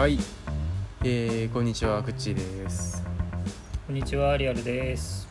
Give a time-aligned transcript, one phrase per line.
[0.00, 0.16] はい、
[1.04, 3.02] えー、こんにちは、くっちーです。
[3.86, 5.28] こんにちは、リアルです。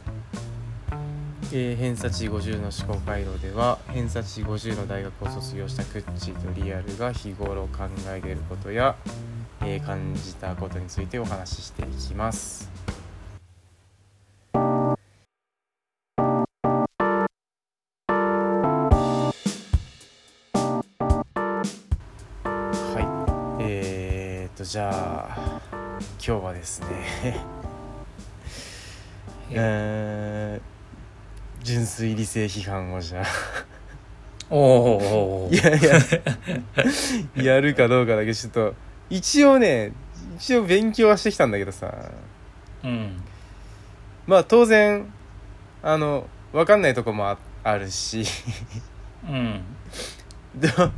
[1.52, 8.96] えー、偏差値50の思考回路では、偏差値50の大学を卒業したくっちーとリアルが日頃考えていることや、
[9.62, 12.69] えー感じたことについてお話ししていきます。
[26.60, 26.88] ですね、
[29.52, 30.60] え。
[30.60, 30.62] ー
[31.64, 33.26] 純粋理性批判をじゃあ。
[34.50, 35.80] おおいやい
[37.36, 37.44] や。
[37.56, 38.76] やるかどうかだけちょっと
[39.10, 39.94] 一応ね
[40.38, 41.94] 一応勉強はしてきたんだけどさ。
[42.84, 43.22] うん。
[44.28, 45.12] まあ当然
[45.82, 48.26] あの分かんないとこもああるし。
[49.26, 49.62] うん。
[50.56, 50.92] どう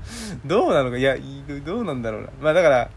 [0.46, 2.30] どうなのかいやいどうなんだろうな。
[2.42, 2.90] まあだから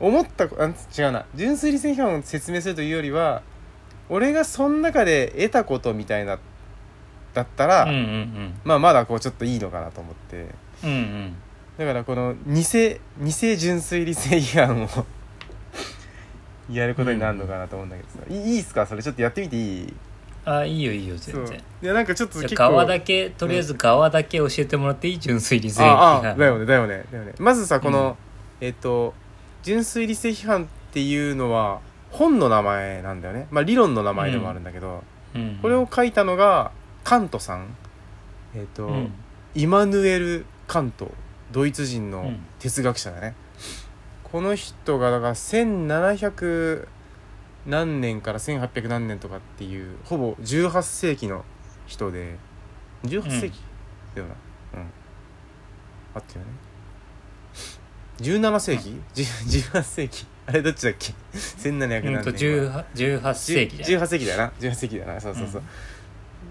[0.00, 1.24] 思ったこあ違うな。
[1.34, 3.42] 純粋理性批判を説明するというよりは
[4.08, 6.38] 俺がその中で得たことみたいな
[7.34, 10.46] だったら、うんうんまあまだこうちょっといいのかなと思って。
[10.84, 10.90] うん。
[10.90, 10.96] うん。
[10.96, 11.34] うん。
[11.76, 12.62] だからこの偽
[13.22, 14.88] 偽純粋理性批判を
[16.70, 18.86] やることになるのかなと思うんだけどさ、いいいっすか？
[18.86, 19.94] それちょっとやってみていい？
[20.44, 21.58] あ、いいよいいよ、全然。
[21.82, 25.18] いやなんかちょっと結構だけ、とりあえず側だけ教えてもらっていい？
[25.18, 26.38] 純粋理性批ああ判。
[26.38, 27.32] だよねだよねだよね。
[27.38, 28.16] まずさこの、
[28.60, 29.14] えっ、と
[29.68, 33.48] 純粋理性批判っていうのは本の名前なんだよね。
[33.50, 35.58] まあ理論の名前でもあるんだけど、うん。
[35.60, 36.72] これを書いたのが
[37.04, 37.76] カントさん。
[38.54, 39.12] えっ、と、うん。
[39.54, 41.12] イマヌエル・カント
[41.52, 42.46] ドイツ人のうん。
[42.58, 43.34] 哲学者だね、
[44.24, 46.88] この人がだから1700
[47.66, 51.44] 何年から1800何年とかっていうほぼ18世紀の
[51.86, 52.38] 人で。
[53.04, 53.60] 18世紀、
[54.14, 54.34] だよな。
[54.80, 54.86] うん。
[56.14, 56.52] あったよね
[58.18, 60.26] 17世紀、じ18世紀？
[60.46, 64.00] あれどっちだっけ？1700何年うんと、18 18世紀だよ。
[64.00, 64.52] 18世紀だな。
[64.60, 65.20] 18世紀だな。
[65.20, 65.62] そうそうそう、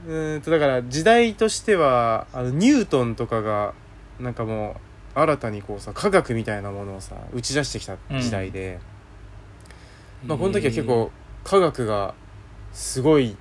[0.07, 3.73] うーんとだから時代としてはあのニュートンとかが
[4.19, 4.75] なんかも
[5.16, 8.79] う新たにこうさ科学みたいなものをさ打ち出してきた時代で、
[10.25, 11.11] まあこの時は結構
[11.44, 12.13] 科学が
[12.72, 13.35] すごい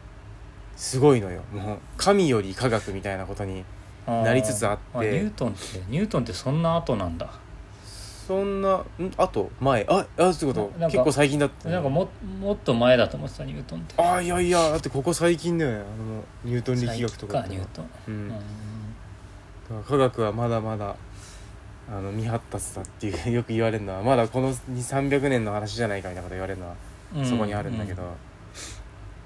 [0.76, 1.42] すごいのよ。
[1.52, 3.64] もう神より科学みたいなことに
[4.06, 4.82] なりつつあって。
[4.98, 5.58] あニュートンって、
[5.88, 7.30] ニュートンってそんな後なんだ。
[8.26, 8.84] そんな、ん？
[9.16, 10.72] あと前、あ、あ、ってこと。
[10.74, 12.08] ななんか結構最近だった、なんかも
[12.40, 14.02] もっと前だと思ってた、ニュートンって。
[14.02, 17.84] あ、いやいや、だってここ最近だよね、あの、ニュートン力学とかニュートン。
[17.84, 18.10] う。
[18.10, 18.26] うん。
[18.26, 18.28] ん。
[18.30, 18.44] だか
[19.74, 20.96] ら科学はまだまだ、
[21.88, 26.74] あの、未発達だっていう、 よく言われるのは、まだこの2、300年の話じゃないかみたいなこと言われるのは、
[27.14, 27.24] うん。
[27.24, 28.02] そこにあるんだけど、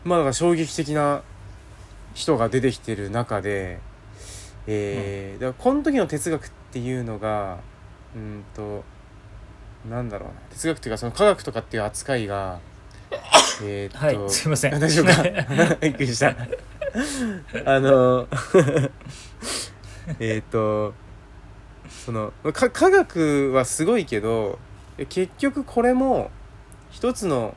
[0.04, 1.22] まあだから衝撃的な
[2.14, 3.78] 人が出てきてる中で、
[4.66, 7.58] えーだからこの時の哲学っていうのが
[8.14, 8.84] うんと
[9.88, 10.34] なんだろうな。
[10.50, 12.58] 哲学っていうかその科学とかっていう扱いが
[13.62, 14.74] えーっと、はい、すいません。
[14.74, 15.22] あ大丈夫か？
[15.80, 16.28] びっくりした。
[16.30, 16.34] あ
[17.80, 18.26] の
[20.18, 20.94] えーっと
[21.88, 24.58] そのか科学はすごいけど
[25.08, 26.30] 結局これも
[26.90, 27.54] 一つの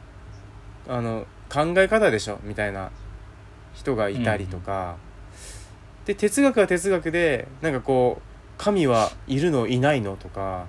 [0.87, 2.39] あの考え方でしょ？
[2.43, 2.91] みたいな
[3.73, 4.95] 人がいたりとか、
[6.05, 10.65] で哲学は哲学でなんかこう神はいるのいないのとか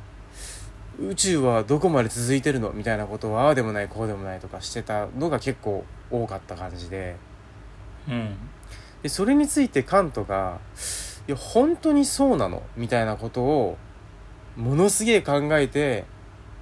[0.98, 7.16] 宇宙はどこまで続いてるのみたいなことをああでもないこうでもないとかしてたのが結構多かった感じで
[8.08, 8.36] うん。
[9.02, 10.58] でそれについてカントが
[11.28, 13.78] 「いや本当にそうなの?」みたいなことを
[14.56, 16.04] ものすげえ考えて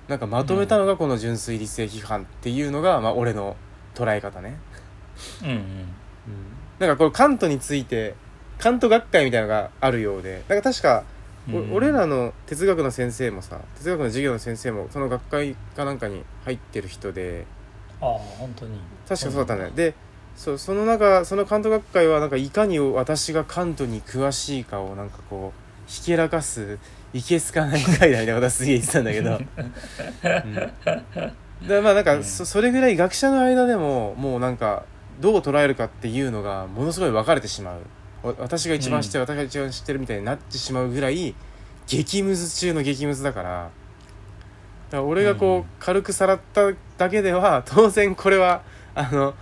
[0.09, 3.57] なんかまとめたのがこの純粋理性批判っていうのが、まあ、俺の
[3.95, 4.59] 捉え方ね。
[5.43, 5.87] うんうん。
[6.79, 8.15] なんかこれカントについて
[8.59, 11.05] カント学会みたいなのがあるようでなんか確か、
[11.73, 17.47] 俺らの哲学の先生もさ哲学の授業の先生もその学会かなんかに入ってる人で。
[18.01, 18.79] ああ、本当に。
[19.09, 19.95] 確かそうだったんだよで
[20.37, 26.79] そうその中そのカント学会はなんかいかに私がカントに詳しいかをなんかこうひけらかす
[27.13, 29.37] いけすかない会だみたいなことはすげえ言ってたんだけど、
[31.61, 34.85] うん、でまあなんかそそれぐらい学者の間でももうなんか
[35.21, 37.75] どう捉えるかっていうのがものすごい分かれてしまう。
[37.75, 37.81] わ
[38.23, 41.35] 私が一番知ってる、私が一番知ってるみたいになってしまうぐらい
[41.87, 43.71] 激ムズ中の激ムズだから。
[44.91, 45.65] だから俺がこう、うん。
[45.81, 48.63] 軽くさらっただけでは当然これは
[48.95, 49.35] あの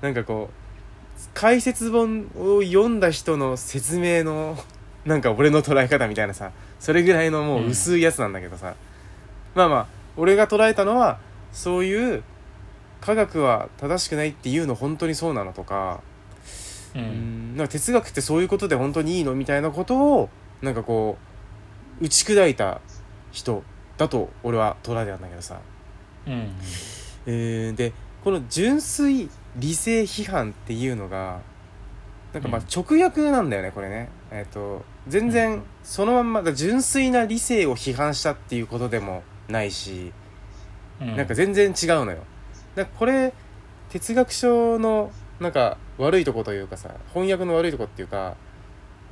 [0.00, 0.62] なんかこう
[1.34, 4.56] 解説本を読んだ人の説明の
[5.04, 8.74] なんか俺の捉え方みたいなさそれぐらいのもう薄いやつなんだけどさ、
[9.54, 9.86] まあまあ
[10.16, 11.18] 俺が捉えたのは
[11.52, 12.22] そういう
[13.00, 16.00] 科学は正しくないっていうの本当にそうなのとか
[16.94, 16.98] う。
[16.98, 17.54] うん。
[17.54, 20.28] んなんか哲学ってそういうことで本当にいいのみたいなことを
[20.60, 21.18] なんかこ
[22.00, 22.80] う打ち砕いた
[23.30, 23.62] 人
[23.98, 25.60] だと俺は捉えてたんだけどさ。
[26.26, 26.54] うん。
[27.26, 27.92] えーで
[28.24, 31.40] この純粋理性批判っていうのが
[32.32, 32.66] なんかまあうん。
[32.66, 34.08] 直訳なんだよねこれね。
[34.30, 35.62] えっ、と全う然ん。
[35.82, 40.12] そのまんまだ純粋な理性を批判したっていうことでもないし
[41.00, 41.16] うん。
[41.16, 42.18] なんか全然違うのよ。
[42.74, 43.34] だこれ
[43.90, 45.10] 哲学書の
[45.40, 48.36] なんか悪いとこというかさ翻訳の悪いとこっていうか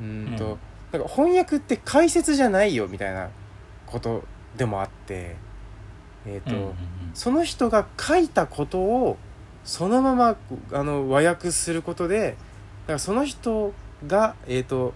[0.00, 0.58] うーんと、うん。
[0.92, 3.30] なんか翻訳って解説じゃないよみたいな
[3.86, 4.24] こと
[4.56, 5.36] でもあって
[6.26, 6.74] えっ、と、うんうん
[7.12, 9.16] その人が書いたことを
[9.64, 10.36] そのまま
[10.72, 12.36] あの和訳することで
[12.82, 13.72] だからその人
[14.06, 14.94] が、えー、と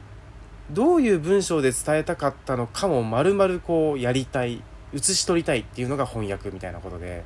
[0.70, 4.62] どういう文章で伝えたかったのかも丸々こうやりたい
[4.92, 7.24] 写し取りたいっていうのが翻訳みたいなことで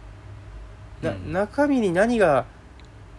[1.02, 1.32] なうん。
[1.32, 2.46] 中身に何が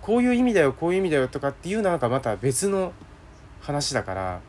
[0.10, 2.94] こういう意味だよこういう意味だよとかっていうのはなんかまた別の
[3.62, 4.42] 話だから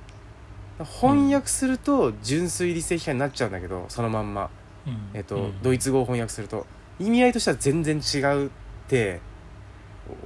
[0.84, 4.48] 翻訳すると純粋理性批判になっちゃうんだけどそのまんま。
[4.86, 5.10] うん。
[5.12, 5.62] えっとうん。
[5.62, 6.66] ドイツ語を翻訳すると。
[6.98, 8.50] 意味合いとしては全然違うっ
[8.88, 9.20] て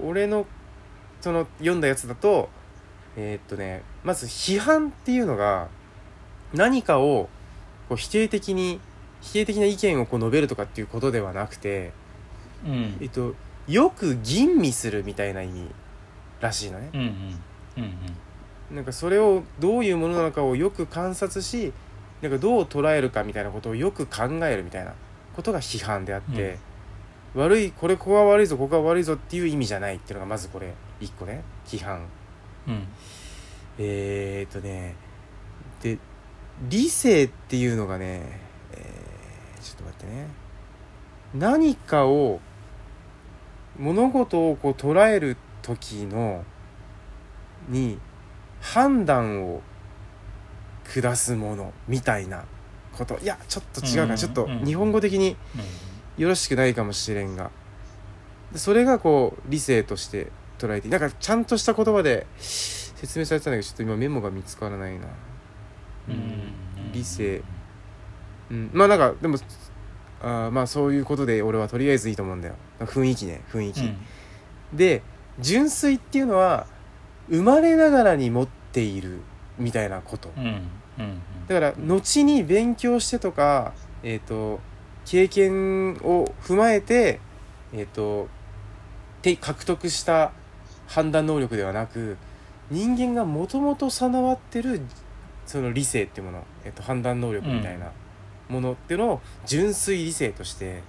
[0.05, 0.47] 俺の
[1.21, 2.49] その読んだやつだと
[3.17, 5.67] えーっとねまず批判っていうのが
[6.53, 7.29] 何かを
[7.89, 8.79] こう否定的に
[9.21, 11.93] 否定的な意見をこう述べるとかっていうことではなくて、
[12.65, 12.99] うん。
[13.01, 13.35] えっと、
[13.67, 15.71] よく吟味するみたいな意味
[16.41, 16.91] らしいのね。
[16.93, 17.83] うんうん。
[17.83, 17.95] うん
[18.71, 21.73] なんかそれをどういうものなのかをよく観察し
[22.23, 24.95] なんかどう捉えるかみたいなことをよく考えるみたいな
[25.37, 26.59] ことが批判であって、
[27.35, 31.43] 悪いこれここが悪いぞここが悪いぞっていう意味じゃないっていうのがまずこれ一個ね。
[31.67, 32.07] 批判。
[32.67, 32.89] うん。
[33.79, 34.95] えー、っとね
[35.83, 35.99] で
[36.69, 38.41] 理性っていうのがね、
[38.73, 40.27] えーちょっと待ってね。
[41.35, 42.41] 何かを
[43.79, 46.45] 物事をこう捉える時の
[47.69, 47.99] に
[48.61, 49.63] 判断を
[50.85, 52.45] 下すものみたいな
[52.93, 53.19] こと。
[53.19, 54.03] いやちょっと違うか。
[54.03, 55.37] うんなちょっとうん日本語的に
[56.17, 57.51] よろしくないかもしれんが。
[58.53, 65.07] でそれがこう理性として捉えてなんかちゃんとした言葉で説明されてたんだけどちょっと今メモが見つからないな、
[66.09, 66.93] うん。
[66.93, 67.43] 理性。
[68.51, 69.39] うん、まあなんかでも
[70.23, 72.55] あーまあそういうことで俺はとりあえずいいと思うんだよ
[72.87, 73.97] 雰囲気ね雰囲気、うん。
[74.73, 75.03] で
[75.41, 76.67] 純粋っていうのは
[77.29, 79.21] 生まれながらに持っている
[79.59, 80.31] みたいなこと。
[80.37, 80.45] うん
[80.99, 84.61] うんだから後に勉強してとか、えー、と
[85.05, 87.21] 経験を踏まえて、
[87.75, 88.29] えー、と
[89.21, 90.33] て獲得した
[90.87, 92.17] 判断能力ではなく
[92.71, 94.81] 人間がもともと備わってる
[95.47, 97.93] その理性っていうもの、えー、と判断能力みたいな
[98.49, 100.83] ものっていうのを純粋理性として、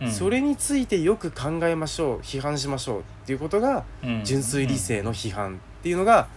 [0.00, 0.10] うん。
[0.10, 4.22] それについてよく考えましょう批判しましょうっていうことがうん。
[4.24, 6.28] 純粋理性の批判っていうのが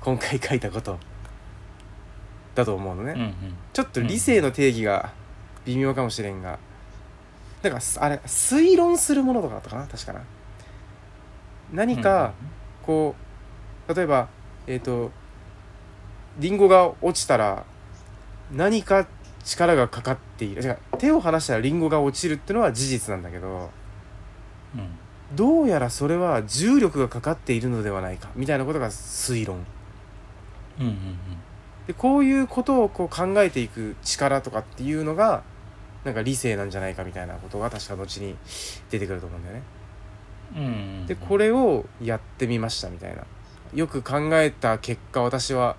[0.00, 0.98] 今回書いたこと
[2.54, 3.12] だと思うのね。
[3.12, 3.34] うんうん。
[3.72, 5.12] ちょっと理性の定義が
[5.64, 6.58] 微妙かもしれんが、
[7.62, 9.86] だからすあれ推論するものとかだったかな？
[9.86, 10.20] 確かな。
[11.72, 12.32] 何か
[12.82, 13.16] こ
[13.88, 14.28] う例えば
[14.66, 15.10] えっ、と
[16.38, 17.64] リンゴが落ちたら
[18.52, 19.08] 何か
[19.46, 20.78] 力がかかっている。
[20.98, 23.70] 手を離したらリンゴが落ちるってのは事実なんだけど
[24.74, 25.36] うん。
[25.36, 29.64] どうやらそれは重力がかかっているのではないかみたいなことが推論。
[30.78, 31.18] うんうん
[31.86, 35.44] でこういうことをこう考えていく力とかっていうのが
[36.02, 38.34] なんか理性なんじゃないかみたいなことが確か後に
[38.90, 39.62] 出てくると思うんだよね。
[40.56, 40.68] うんう
[41.04, 41.06] ん。
[41.06, 43.22] でこれをやってみましたみたいな。
[43.72, 45.76] よく考えた結果私は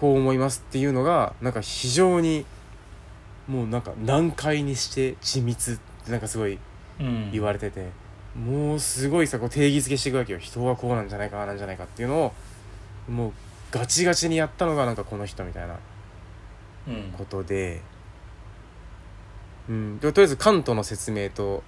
[0.00, 2.46] こう思いますっていうのがなんか非常に
[3.46, 6.58] もうなんか難解にして緻密ってなんかすごい
[6.98, 7.30] うん。
[7.32, 7.88] 言われてて、
[8.34, 10.38] もうすごいさこう定義づけしていくわけよ。
[10.38, 12.32] 人はこうなんじゃないかなんじゃないかっていうのを
[13.10, 13.32] もう
[13.70, 15.76] ガチガチにやったのがなんかこの人みたいな
[16.88, 17.14] うん。
[17.16, 17.82] ことで、
[19.68, 21.62] うん、でとりあえずカントの説明と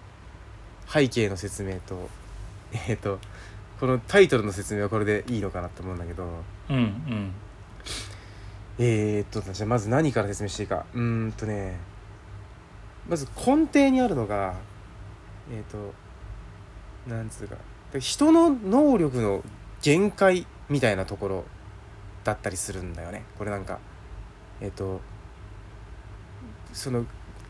[0.88, 2.08] 背景の説明と
[2.88, 3.18] えっ、と
[3.80, 6.24] このタイトルの説明はこれでいいのかなと思うんだけど。
[6.70, 7.32] うんうん
[8.78, 11.76] えー、っとじゃあまず何から説明していいかうんとね
[13.08, 14.54] まず根底にあるのが
[15.50, 15.92] えー、っと
[17.10, 17.56] なんつうか
[17.92, 19.42] で人の能力の
[19.82, 21.44] 限界みたいなところ
[22.24, 23.78] だったりするんだよねこれなんか
[24.60, 25.00] えー、っと
[26.72, 27.04] その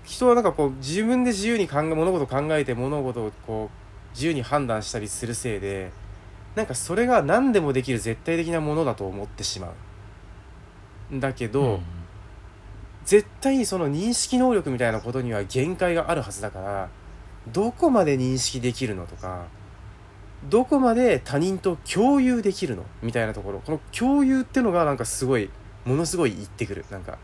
[0.05, 5.93] 人はなんかこう自分で自由に考え物事を考えて物事をこう自由に判断したりするせいで
[6.57, 9.71] なんかそれが何でもできる絶対的なものだと思ってしまう。
[11.13, 11.81] だけど、
[13.05, 16.89] 絶対その認識能力みたいなことには限界があるはずだから
[17.53, 19.47] どこまで認識できるのとか
[20.49, 22.85] どこまで他人と共有できるの？
[23.03, 23.61] みたいなところ。
[23.61, 25.51] この共有ってのがなんかすごい
[25.85, 26.85] ものすごい言ってくる。
[26.91, 27.19] なんか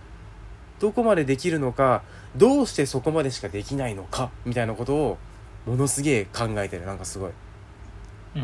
[0.79, 2.03] どこまでできるのか
[2.37, 4.31] どうしてそこまでしかできないのか？
[4.45, 5.19] みたいなことを
[5.67, 6.87] ものすげえ考えてる。
[6.87, 7.33] なんかすごい。
[8.37, 8.43] うん。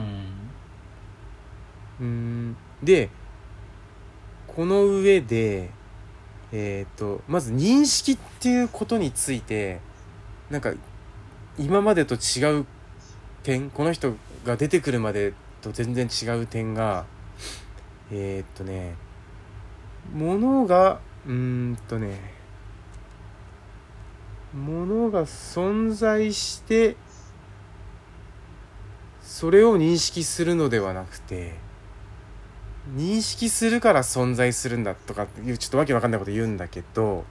[2.00, 2.56] うーん。
[2.82, 3.10] で
[4.54, 5.70] この上で
[6.52, 9.80] えっ、とまず認識っていうことについて
[10.50, 10.72] なんか
[11.58, 12.66] 今までと違う
[13.42, 17.06] 点この人が出てくるまでと全然違う点が
[18.12, 18.94] えっ、とね
[20.14, 22.20] ものがうーんとね
[24.54, 26.96] ものが存在して
[29.20, 31.63] それを認識するのではなくて
[32.92, 37.24] 認識するから存在するんだとかっていうちょっとわけわかんないこと言うんだけど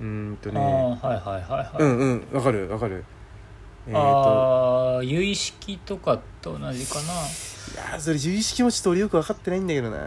[0.00, 0.62] うーんとああね
[1.02, 3.04] はいはいはいはい、うんうんわかるわかる。
[3.86, 4.98] えっ、と。
[4.98, 7.02] あ意識とかと同じかな。
[7.02, 7.14] い
[7.76, 9.98] やーそれ自意識もちょっと俺よく分かってないんだけどな。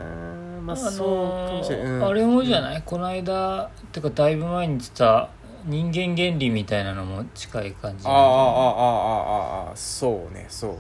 [0.62, 1.03] まああのーそ
[1.45, 2.05] うかもしれない、うん。
[2.05, 5.29] あれもじゃない、この間てかだいぶ前に言ってた
[5.65, 10.79] 人間原理みたいなのも近い感じあああああああああそうねそうね。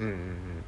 [0.00, 0.64] うんうんうん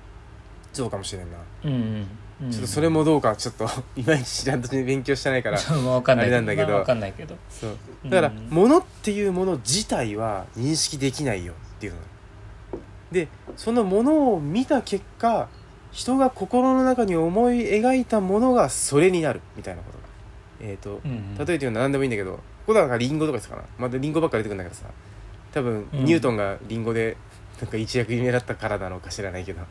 [0.77, 2.07] そうかもしれんな、うんうん
[2.43, 2.51] うん。
[2.51, 3.65] ちょっとそれもどうかちょって
[4.01, 6.69] いまいちちゃんと勉強してないからそう分かんないあれなんだけど。
[6.69, 7.35] まあ、分かんないけど。
[7.49, 7.77] そう。
[8.05, 11.99] だから、うん物っていうもの自体は認識できないよっていうの。
[13.11, 15.49] でそのものを見た結果
[15.93, 19.99] 人が心の中に思い描いたものがそれになるみたいなこと。
[20.61, 21.35] えっ、とうんうん。
[21.37, 24.91] 例えて言うのは何でもいいんだけどここだからリンゴとかですかなまたリンゴばっかり出てくるんだけどさ。
[25.55, 26.05] 多分うん。
[26.05, 27.17] ニュートンがリンゴで
[27.61, 29.63] なんか一躍有名だったからなのか知らないけど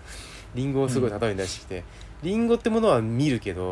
[0.55, 1.83] リンゴをすごい例えに出してきて、
[2.24, 3.71] リンゴってものは見るけど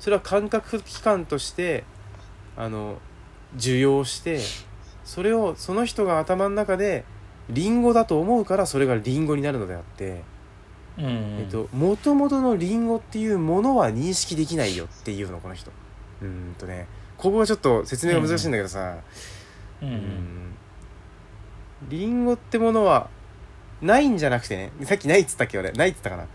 [0.00, 1.84] それは感覚器官として
[2.56, 2.96] あの
[3.56, 4.40] 受容して
[5.04, 7.04] それをその人が頭の中で
[7.50, 10.22] リンゴだと思うからそれがリンゴになるのであって、
[10.98, 11.10] うんうん。
[11.40, 15.70] えっと元々のリンゴっていうものは認識できないよっていうのこの人。
[16.22, 18.96] うーんとねここがちょっと説明が難しいんだけどさ、
[19.82, 19.88] うん。
[19.88, 19.98] ううん。
[19.98, 20.54] ん。
[21.88, 23.08] リンゴってものは
[23.84, 24.72] ないんじゃなくてね。
[24.82, 25.70] さっきないっつったっけ俺。
[25.72, 26.26] ないっつったかな。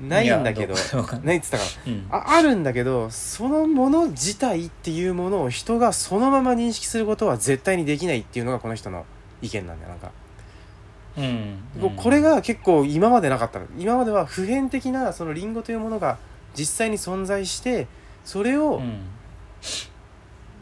[0.00, 0.74] ないんだけど。
[1.22, 1.92] ないっつったかな。
[1.92, 2.06] うん。
[2.10, 9.04] ああるんだけどそのもの自体っていうものを人がそのまま認識することは絶対にできないっていうのがこの人の
[9.42, 10.10] 意見なんだよなんか、
[11.18, 11.58] うん。
[11.80, 13.66] ここれが結構今までなかったの。
[13.78, 16.18] 今までは普遍的なそのリンゴというものが
[16.54, 17.86] 実際に存在して
[18.24, 19.00] それをうん。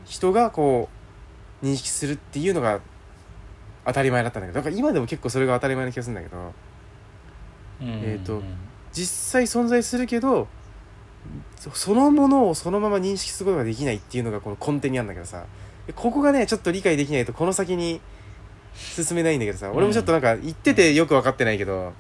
[0.07, 0.89] 人がこ
[1.63, 2.81] う認識するっていうのが
[3.87, 6.53] 当たり前だったんだけどだから今でも結構それが当たり前な気がするんだけど
[7.83, 7.89] うん。
[8.05, 8.43] えーと
[8.93, 10.49] 実際存在するけど
[11.59, 15.45] そそのものをそのまま認識することができないっていうのがこの根底にあるんだけどさ
[15.87, 18.01] でここがねちょっと理解できないとこの先に
[18.75, 21.93] 進めないんだけどさ俺もちょっとなんか言っててよく分かってないけど、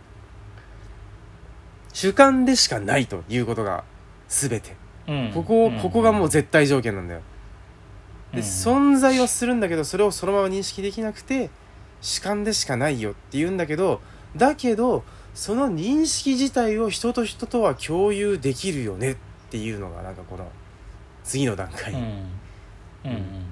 [1.92, 3.84] 主観でしかないということが
[4.28, 4.76] 全て。
[5.08, 5.30] うん。
[5.32, 5.78] ここん。
[5.80, 7.20] ここがもう絶対条件なんだよ。
[8.32, 8.44] でうん。
[8.44, 11.50] 存在はするんだけどそれをそのまま認識できなくて
[12.00, 14.00] 主観でしかないよって言うんだけど
[14.36, 19.16] だけどその認識自体を人と人とは共有できるよねっ
[19.50, 20.48] ていうのがなんかこの
[21.24, 22.00] 次の段階、うん。
[23.04, 23.46] うん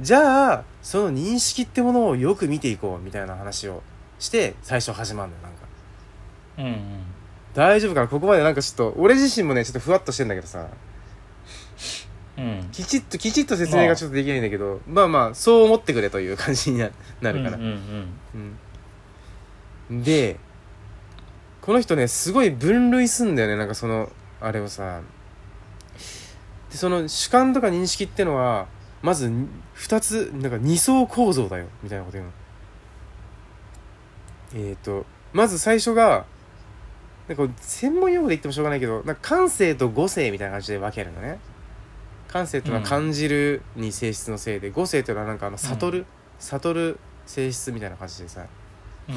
[0.00, 3.82] じゃあその認識ってものをよく見ていこうみたいな話を
[4.20, 5.66] して最初始まるんだよなんか。
[6.58, 7.02] うんうん。
[7.52, 8.06] 大丈夫かな？
[8.06, 10.68] ここまでなんかちょっと俺自身もねちょっとふわっとしてんだけどさ
[12.38, 12.68] うん。
[12.70, 16.90] きちっときちっと説明がちょっとできないんだけど、まあまあそう思ってくれという感じにな
[17.20, 17.56] なるから。
[17.56, 17.70] うん、うん
[19.90, 20.38] うんで
[21.62, 25.00] この人ねすごい分類すんだよねなんかそのあれをさ。
[26.70, 28.68] でその主観とか認識ってのは
[29.00, 29.32] まず
[29.76, 32.32] 2つなんか2層構造だよみたいなこと言うの。
[34.70, 36.26] えっ、とまず最初が
[37.28, 41.38] なんか専門用語で言ってもしょうがないけどなんか感性と語性みたいな感じで分けるのね
[42.28, 46.06] 感性っていうのは感じるに性質のせいで、語性っていうのはなんかあの悟る、
[46.38, 48.46] 悟る性質みたいな感じでさ。
[49.08, 49.14] うん。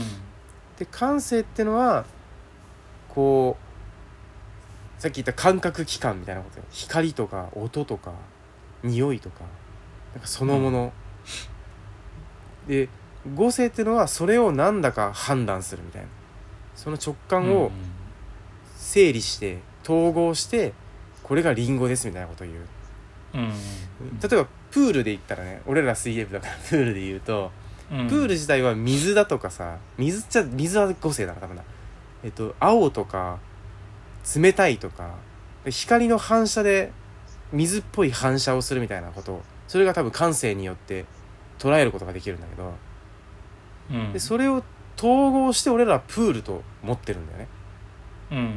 [0.79, 2.05] で感性ってのは
[3.09, 3.57] こ
[4.97, 6.65] うさっき言った感覚器官みたいなことよ。
[6.71, 8.13] 光とか音とか
[8.83, 9.41] 匂いとか
[10.13, 10.93] なんかそのもの、
[12.67, 12.89] で
[13.35, 16.07] 語性ってのはそれをなんだか判断するみたいな。
[16.75, 17.71] その直感を
[18.77, 20.73] 整理して統合して
[21.21, 22.59] これがリンゴですみたいなことを言う。
[22.59, 22.80] うん
[23.33, 27.51] 例えばプールで言ったらね俺ら水泳部だからプールで言うと
[27.91, 28.07] うん。
[28.07, 31.63] プール自体は水だとかさ水っちゃ水は五性だから多分な。
[32.23, 33.39] えっと青とか
[34.35, 35.15] 冷たいとか
[35.65, 36.91] で光の反射で
[37.51, 41.05] 水っぽい反射をするみたいなことそれが多分感性によって
[41.59, 42.73] 捉えることができるんだけど
[43.91, 44.13] うん。
[44.13, 44.63] でそれを
[44.97, 47.47] 統合して俺らはプールと思ってるんだよね。
[48.31, 48.55] うん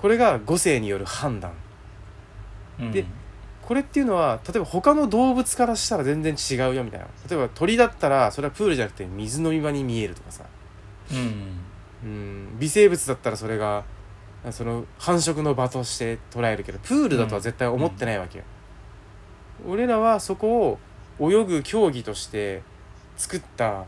[0.00, 1.52] これが五性による判断。
[2.78, 2.92] うん。
[2.92, 3.04] で
[3.66, 7.06] これっていうのは例えば他の動物からしたら全然違うよみたいな。
[7.28, 10.44] 例えば鳥だったらそれはプールじゃなくて水飲み場に見えるとかさ。
[11.10, 11.58] うん。
[12.04, 12.58] うん。
[12.58, 13.84] 微生物だったらそれが
[14.50, 18.44] その繁殖の場として捉えるけどプールだとは絶対思ってないわけよ、
[19.66, 20.78] 俺らはそこ
[21.18, 22.62] を泳ぐ競技として
[23.16, 23.86] 作った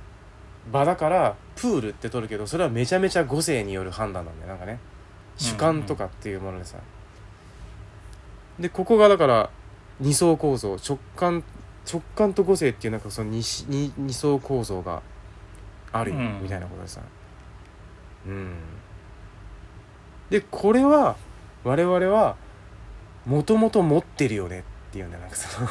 [0.73, 4.81] 場だからプールって取るけどそれはめちゃめちゃ母性による判断なんだよなんかね。
[5.37, 6.79] 主観とかっていうものでさ、
[8.59, 9.51] でここがだから
[10.01, 11.43] 二層構造直感
[11.91, 15.03] 直感と母性っていうなんかその二し二二層構造が
[15.93, 17.01] あるみたいなことでさ
[18.27, 18.55] うん。
[20.31, 21.17] でこれは
[21.65, 22.37] 我々は
[23.25, 24.63] もともと持ってるよねっ
[24.93, 25.69] ていうんだよなんかその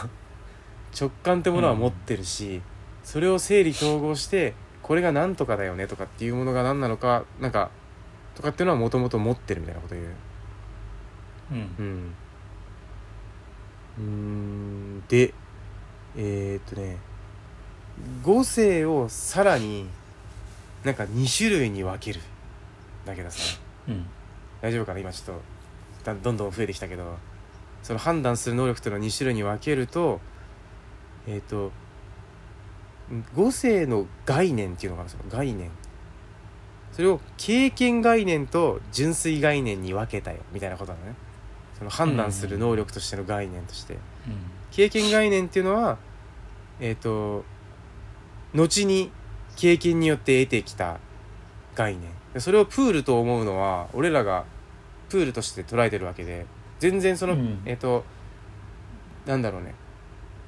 [1.00, 2.64] 直感ってものは持ってるし、
[3.04, 7.70] それを整理統合してこれが何とかだよねとかっていうものが何なのかなんか
[8.34, 10.08] とかっていうのはもともと持ってるみたいなこと言う。
[11.52, 11.58] うん。
[11.58, 12.14] うん
[13.98, 15.34] うーんで
[16.16, 16.98] えー、っとね
[18.24, 19.88] 五性をさらに
[20.84, 22.22] なんか2種類に分ける。
[23.06, 23.60] だけどさ。
[23.88, 24.06] うん。
[24.62, 25.00] 大丈夫かな？
[25.00, 25.42] 今ちょっと
[26.06, 27.18] だどんどん増えてきたけど。
[27.84, 30.20] その判断する能力っていうのを2種類に分けると
[31.26, 31.72] えっ、と
[33.14, 35.30] ん五性の概念っていうのがあるんですよ。
[35.32, 35.72] 概念。
[36.92, 40.40] それを経験概念と純粋概念に分けたよ。
[40.52, 41.16] みたいなことなのね
[41.78, 43.98] その判断する能力としての概念として。
[44.72, 45.98] 経験概念っていうのは
[46.80, 47.44] えっ、と
[48.54, 49.12] 後に
[49.56, 51.00] 経験によって得てきた
[51.76, 52.04] 概念。
[52.34, 54.46] でそれをプールと思うのは俺らが
[55.10, 56.46] プールとして捉えてるわけで
[56.80, 57.62] 全然その、うん。
[57.66, 58.04] えっ、と
[59.26, 59.76] なんだろうね。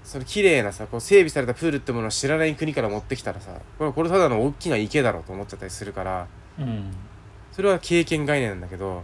[0.04, 6.28] その綺麗なさこう整備されたプールってものを知らない国から持ってきたらさこれこれただの大きな池だろうと思っちゃったりするから
[6.58, 6.92] うん。
[7.52, 9.04] それは経験概念なんだけど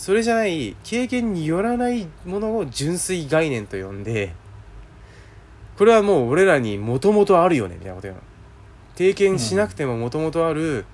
[0.00, 4.32] それじゃない経験によらないものを純粋概念と呼んで
[5.76, 8.22] これはもう俺らにもともとあるよねみたいなこと言うの。
[8.96, 10.86] 経験しなくてももともとある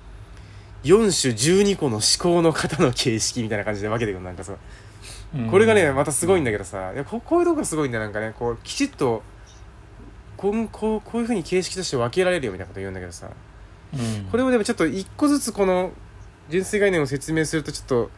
[0.83, 4.57] 4種12個の思考の型の形式みたいな感じで分けていくのなんかさ
[5.37, 5.51] うん。
[5.53, 6.93] これがねまたすごいんだけどさ。
[6.93, 9.23] いやここういうとこがすごいんだよなんかねこうきちっと
[10.37, 13.31] こうこうこういうふうに形式として分けられるよみたいなこと言うんだけどさ。
[13.95, 14.25] うん。
[14.33, 15.93] これをでもちょっと一個ずつこの
[16.49, 18.11] 純粋概念を説明するとちょっと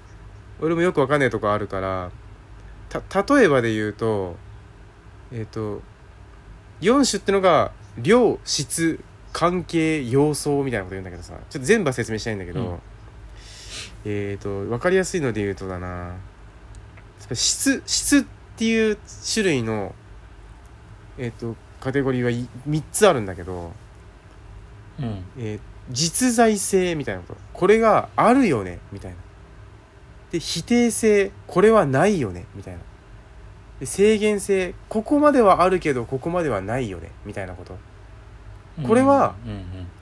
[0.60, 2.10] 俺もよくわかんないとこあるから
[2.88, 4.36] た例えばで言うと
[5.32, 5.82] えっ、と
[6.80, 9.00] 4種ってのが量質
[9.32, 12.78] 関係様相みたいなこと言うんだけどさちょっと全部は説明したいんだけど、うん。
[14.04, 16.16] えっ、と分かりやすいので言うとだな
[17.32, 18.22] 質質っ
[18.56, 18.98] ていう
[19.32, 19.94] 種類の
[21.18, 23.72] えっ、とカテゴリーはい3つあるんだけど
[24.98, 25.24] うん。
[25.38, 27.40] えー実在性みたいなこと。
[27.54, 29.16] これがあるよねみたいな
[30.30, 32.80] で否定性これはないよねみたいな。
[33.80, 37.78] で制限性ここまではあるけどここまではないよねみたいなこと。
[38.86, 39.34] これは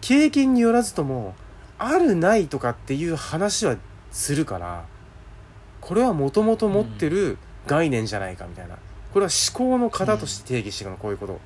[0.01, 1.35] 経験によらずとも
[1.79, 3.77] あるないとかっていう話は
[4.11, 4.85] するから
[5.81, 8.77] これはもともと持ってる概念じゃないかみたいな。
[9.13, 11.41] これは思考の型として定義していくのこういうこと。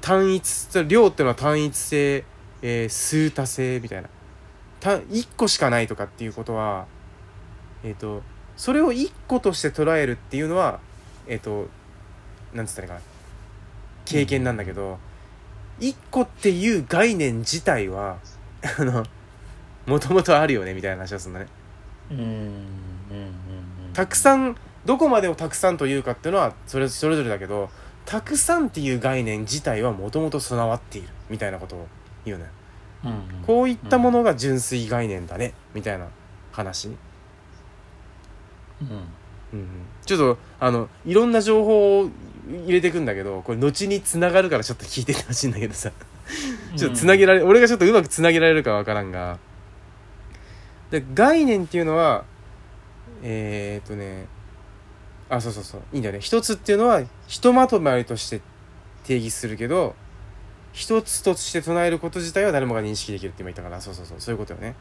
[0.00, 2.24] 単一量っていうのは単一性、
[2.62, 4.08] えー数多性みたいな。
[4.82, 6.86] 1個しかないとかっていうことは
[7.84, 8.22] えっ、と
[8.56, 10.80] それを1個として捉えるっていうのは
[11.26, 11.68] えっ、と
[12.52, 13.00] なんつったらいいかな。
[14.04, 14.98] 経験なんだけど、
[15.80, 18.18] 1個っていう概念自体は
[18.78, 19.04] あの
[19.86, 21.46] もともとあるよねみたいな話をするんだね。
[22.10, 22.36] うんうんうんう
[23.90, 23.92] ん。
[23.92, 27.70] たくさんどこまでをたくさんというかっていうのはそれそれぞれだけど
[28.04, 31.88] たくさんっていう概念自体はもともと備わっているみたいなことを
[32.24, 32.50] 言うのよ。
[33.04, 33.44] うんうん。
[33.46, 36.06] こういったものが純粋概念だねみたいな
[36.52, 36.90] 話、
[38.82, 38.88] うん。
[39.52, 39.66] うんうん、
[40.06, 42.10] ちょっとあのいろんな情報を
[42.48, 45.90] 入れていくんだけどこれ後につながるからちょっと聞いててほしいんだけどさ。
[46.76, 49.38] ちょっとつなげられ、俺がちょっとうまくつなげられるかわからんが。
[50.90, 52.24] で概念っていうのは
[53.22, 54.26] えー、っとね
[55.28, 55.82] あそうそうそう。
[55.92, 56.20] いいんだよね。
[56.20, 58.40] 一つっていうのはひとまとまりとして
[59.04, 59.96] 定義するけど
[60.72, 63.80] 一つとして唱えること自体は誰もが認識できるって今言ったから。
[63.80, 64.20] そうそうそう。
[64.20, 64.76] そういうことよね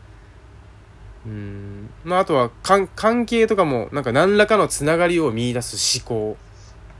[1.29, 1.89] うーん。
[2.03, 6.37] まああとは関関係とかもなんか何らかのつながりを見出す思考。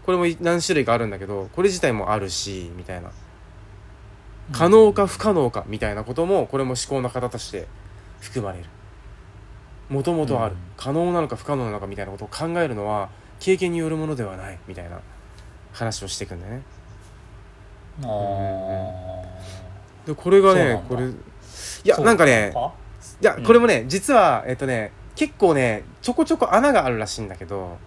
[0.05, 3.11] これも何種類かあるんだけどこれ自体もあるしみたいな。
[4.51, 7.67] 可能か不可能かみたいなこともこれも思考の型として
[8.19, 8.65] 含まれる。
[9.89, 10.59] もともとある、うん。
[10.77, 14.99] 可能なのか不可能なのかみたいなことを考えるのは経験によるものではないみたいな
[15.73, 16.61] 話をしていくんだよね。
[18.01, 18.07] あ
[20.07, 21.13] でこれがねこれい
[21.83, 22.53] やなんかね
[23.21, 27.77] いやうんこれもね実はえっとね結構ねちょこちょこ穴があるらしいんだけど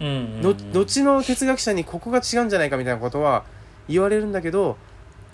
[0.00, 0.42] うんうんうん。
[0.42, 3.44] の後の哲学者にここが違うんじゃないかみたいなことは
[3.88, 4.76] 言われるんだけど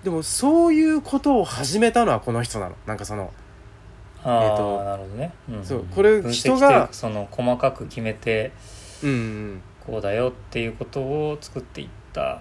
[0.02, 2.76] でもそういうことを始めたのはこの人なの。
[2.86, 3.32] なんかその
[4.22, 8.52] ああ、えーとなるほどね、んんそうこれ人がその細かく決めて
[9.02, 12.40] うんうんこうだよっていうことを作っていった。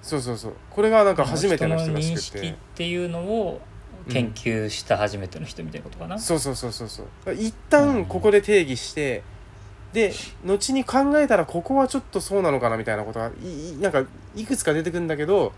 [0.00, 0.52] そうそうそう。
[0.70, 3.60] これがなんか初めての人人の認らしく識ってていうのを
[4.08, 7.34] 研究した初めての人みたいなことかな、そうそうそうそうそう。
[7.34, 9.22] 一旦ここで定義して、
[9.92, 10.12] で
[10.44, 14.04] 後に考えたらここはちょっとそうなのかなみたいなことがいいなんか
[14.36, 15.52] いくつか出てくるんだけど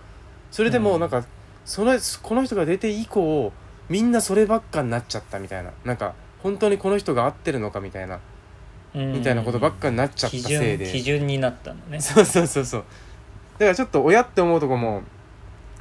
[0.50, 1.00] それでもうん。
[1.00, 1.24] なんか、
[1.64, 3.52] そのこの人が出て以降
[3.88, 5.72] みんなそればっかになっちゃったみたいな。
[5.84, 8.20] なんか本当にこの人が合ってるのかみたいな。
[8.94, 9.12] うん。
[9.12, 10.86] みたいなことばっかになっちゃったせいで。
[10.90, 12.00] 基準になったのね。
[12.00, 12.84] そうそうそうそう。
[13.58, 15.02] だからちょっと親って思うとこも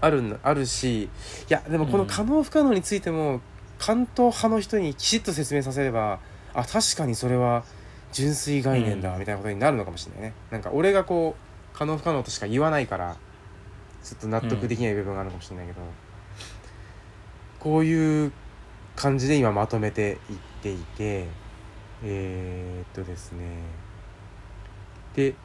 [0.02, 1.10] あるんあるしい
[1.50, 3.42] やでもこの可能不可能についても
[3.78, 6.20] 関東派の人にきちっと説明させれば
[6.54, 7.64] あ確かにそれは
[8.12, 9.20] 純粋概念だうん。
[9.20, 13.16] みたいなことになるのかもしれないね、なんか俺がこう可能不可能としか言わないから
[14.04, 15.82] ちょっと納得できない部分があるかもしれないけど、
[17.60, 18.32] こういう
[18.96, 21.28] 感じで今まとめていっていて
[22.04, 23.46] えー、っとですね。
[25.16, 25.36] で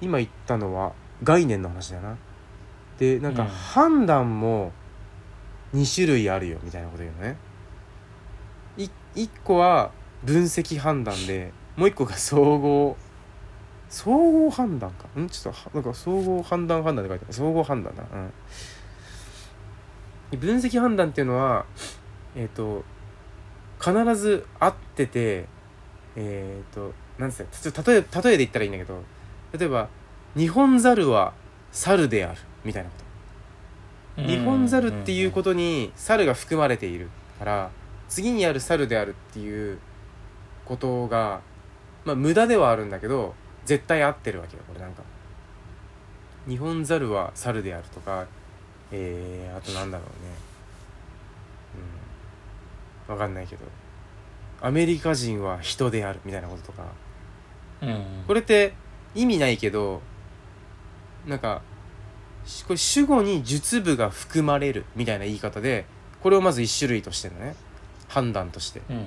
[0.00, 0.92] 今言ったのは
[1.22, 2.16] 概念の話だな
[3.00, 3.48] でなんかうん。
[3.48, 4.72] 判断も
[5.74, 7.36] 2種類あるよみたいなこと言うのね。
[8.76, 9.90] い1個は
[10.22, 12.96] 分析判断でもう1個が総合
[13.88, 15.08] 総合判断か。
[15.18, 15.28] ん？
[15.28, 17.34] ちょっとはなんか総合判断判断って書いてある。
[17.34, 18.08] 総合判断だな。
[20.32, 20.38] うん。
[20.38, 21.64] 分析判断っていうのは
[22.36, 22.84] えっ、と
[23.80, 25.46] 必ず合ってて
[26.16, 29.02] えっ、となんつったちょっと例え例えで言ったらいいんだけど
[29.58, 29.88] 例えば
[30.36, 31.32] 「日本猿は
[31.72, 32.96] 猿である」みたいなこ
[34.16, 34.22] と。
[34.22, 37.70] 日本猿っていうことに猿が含まれているから
[38.08, 39.78] 次にある猿であるっていう
[40.64, 41.40] ことが
[42.04, 45.02] まあ無駄ではあるんだけど絶対合ってるわけよこれなんか。
[46.48, 48.26] 日本猿は猿であるとか
[48.92, 50.32] えー、あとなんだろうね。
[53.08, 53.14] うん。
[53.14, 53.64] わかんないけど。
[54.60, 56.84] アメリカ人は人であるみたいなこととか。
[57.82, 57.88] うん。
[57.88, 58.74] うんこれって
[59.14, 60.02] 意味ないけど
[61.26, 61.69] なんかし
[62.66, 65.84] これ主語に述部が含まれるみたいな言い方で
[66.22, 67.54] これをまず一種類としてのね
[68.08, 68.82] 判断として。
[68.90, 68.96] うん。
[68.96, 69.06] うん。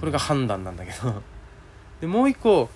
[0.00, 1.22] これが判断なんだけど。
[2.00, 2.68] でもう一個、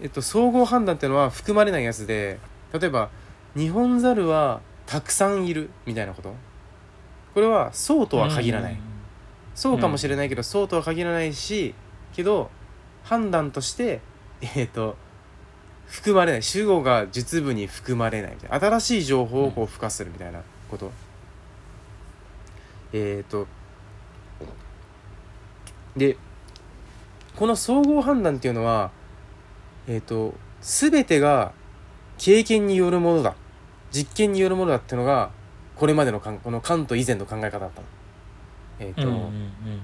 [0.00, 2.38] えっと、総合判断っていうのは含まれないやつで
[2.72, 3.10] 例えば
[3.54, 6.34] 「日本猿はたくさんいる」みたいなこと。
[7.34, 8.78] これはそうとは限らない、
[9.54, 11.74] そうかもしれないけど、そうとは限らないし
[12.12, 12.50] けど
[13.04, 14.02] 判断として
[14.42, 14.96] えっ、と
[15.86, 16.42] 含まれない。
[16.42, 18.60] 主語が述部に含まれないみたいな。
[18.60, 20.40] 新しい情報をこう付加するみたいな
[20.70, 20.90] こと、
[22.92, 23.46] えっ、と
[25.96, 26.16] で
[27.36, 28.90] この総合判断っていうのは
[29.86, 31.52] えっ、と全てが
[32.18, 33.34] 経験によるものだ。
[33.90, 35.30] 実験によるものだっていうのが
[35.76, 37.86] これまでのかんこの関東以前の考え方だったの。
[38.80, 39.80] えっ、と、うんうんうん。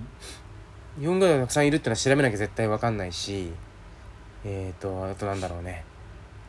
[0.99, 3.53] 日本語がたくさんいるってのは調べなきゃ絶対わかんないし
[4.51, 5.85] えっ、とあとなんだろうね。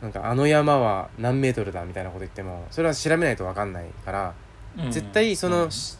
[0.00, 4.34] なんかあの山は何メートルだみたいなこと言ってもそれは調べないとわかんないから
[4.78, 4.90] うん。
[4.90, 5.98] 絶対その、し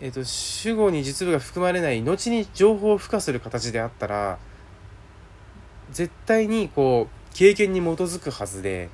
[0.00, 4.38] えー、と主語に実部が含まれない後に情報を付加する形であったら
[5.90, 8.90] 絶対にこう経験に基づくはずで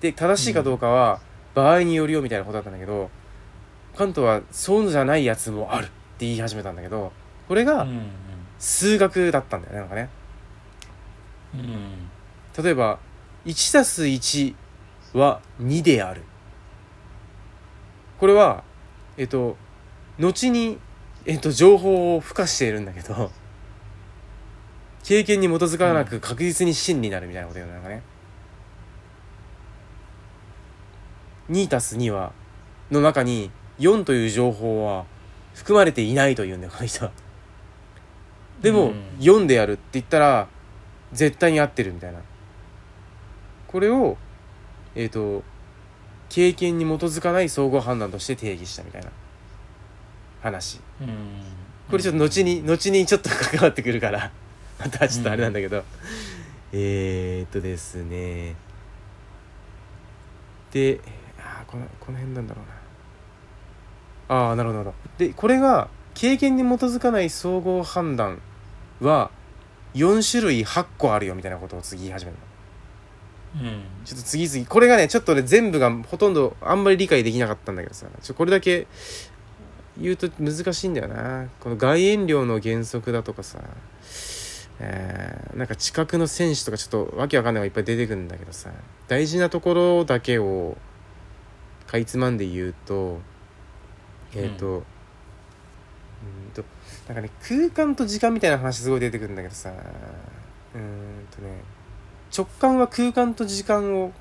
[0.00, 1.20] で正しいかどうかは
[1.54, 3.10] 場合によるよみたいなことだったんだけど、
[3.96, 7.12] 関東はそうじゃないやつもあるって言い始めたんだけど
[7.48, 8.06] これがうんうん。
[8.58, 10.08] 数学だったんだよねなんかね
[11.54, 12.10] うん。
[12.62, 12.98] 例えば
[13.46, 14.54] 1+1
[15.14, 16.22] は2である。
[18.18, 18.64] これは
[19.16, 19.56] えっと
[20.18, 20.78] 後に
[21.24, 23.30] えっと情報を付加しているんだけど
[25.04, 28.02] 経験に基づかなく確実に真になるみたいなこと言うのなんかね。
[31.50, 32.32] 2+2 は
[32.90, 35.06] の中に4という情報は
[35.54, 37.12] 含まれていないというんだよこの人は。
[38.60, 39.16] でも、うん。
[39.18, 40.48] 4であるって言ったら
[41.12, 42.20] 絶対に合ってるみたいな。
[43.66, 44.16] これを
[44.94, 45.42] えっ、と
[46.28, 49.10] 経験に基づかない総合判断として定義したみたいな。
[50.42, 50.80] 話。
[51.00, 51.08] うん。
[51.90, 54.30] これちょっと後に後にちょっと関わってくるから。
[54.78, 55.82] またちょっとあれなんだけど、
[56.72, 58.54] えーっとですね。
[60.70, 61.00] で
[61.38, 62.62] あーこのこの辺なんだろ
[64.28, 64.36] うな。
[64.48, 65.26] ああなるほどなるほど。
[65.26, 68.40] でこれが経験に基づかない総合判断
[69.00, 69.30] は
[69.94, 73.68] 4種類8個あるよみたいなことを次言い始めるの。
[73.68, 73.82] うん。
[74.04, 78.06] ちょっと次々これがねちょっとね全部がほとんどあんまり理解できなかったんだけどさ。
[78.22, 78.86] ちょこれだけ
[79.98, 81.48] 言うと難しいんだよな。
[81.60, 83.60] この外縁量の原則だとかさ。
[84.80, 88.70] えーなんか近くの選手とかちょっとわけわかんないのがいっぱい出てくるんだけどさ。
[89.08, 90.76] 大事なところだけを
[91.88, 93.20] かいつまんで言うと
[94.34, 94.82] えっ、と、うーん。
[94.82, 94.97] と
[97.08, 99.70] なんかね空間と時間みたいな話すごい出てくるんだけどさ。
[99.70, 101.48] うーんとね
[102.36, 104.12] 直感は空間と時間を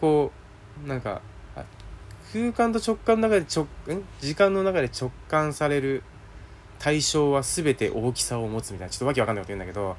[0.00, 0.32] こ
[0.84, 1.22] うなんか
[1.54, 1.64] あ
[2.32, 4.02] 空間と直感の中で直ん？
[4.20, 6.02] 時間の中で直感される
[6.80, 8.90] 対象は全て大きさを持つみたいな。
[8.90, 9.96] ちょっとわけわかんないこと言うんだけど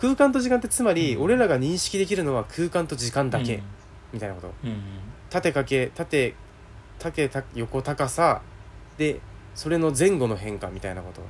[0.00, 1.22] 空間と時間ってつまりうん。
[1.24, 3.62] 俺らが認識できるのは空間と時間だけ。
[4.12, 4.54] みたいなこと。
[4.64, 4.82] うんうん。
[5.28, 6.34] 縦かけ縦
[6.98, 8.40] 縦た横高さ。
[8.96, 9.20] で
[9.54, 11.20] それの前後の変化みたいなこと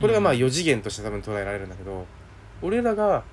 [0.00, 0.38] これがまあうん。
[0.38, 2.06] 4次元として多分捉えられるんだけど
[2.62, 3.24] 俺らが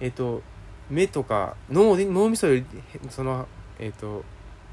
[0.00, 0.42] えっ、と
[0.88, 2.64] 目とか脳で脳みそより
[3.10, 3.46] その
[3.78, 4.24] えっ、と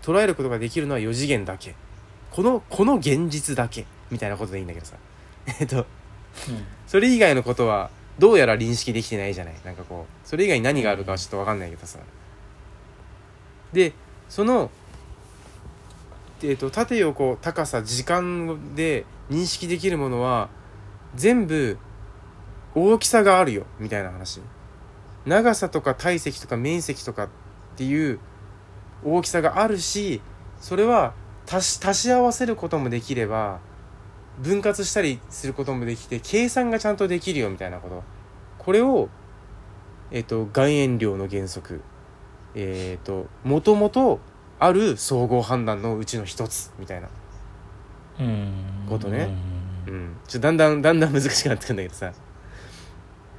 [0.01, 1.75] 捉えることができるのは4次元だけ。
[2.31, 3.85] このこの現実だけ。
[4.09, 4.95] みたいなことでいいんだけどさ。
[5.59, 5.85] えっと
[6.85, 9.55] それ以外のことはどうやら認識できてないじゃない。
[9.65, 11.99] なんかこうそれ以外に何があるかはちょっと分かんないけどさ。
[13.73, 13.93] で
[14.29, 14.71] その、
[16.41, 20.49] えー、と縦横高さ時間で認識できるものは
[21.15, 21.77] 全部
[22.75, 24.41] 大きさがあるよみたいな話。
[25.25, 27.29] 長さとか体積とか面積とかっ
[27.75, 28.19] ていう
[29.03, 30.21] 大きさがあるし
[30.61, 31.13] それは
[31.45, 33.59] 足し足し合わせることもできれば
[34.39, 38.03] 分割したりすることもできて計算がちゃんとできるよみたいなこと。
[38.57, 39.09] これを
[40.11, 41.81] えっ、と岩塩量の原則。
[42.55, 44.19] えっ、ともともと
[44.59, 47.09] ある総合判断のうちの一つみたいな。
[48.19, 48.51] うん。
[48.89, 49.56] ことね
[49.87, 50.17] うん。
[50.27, 52.13] ちょっとだんだんだんだん難しくなってくんだけどさ。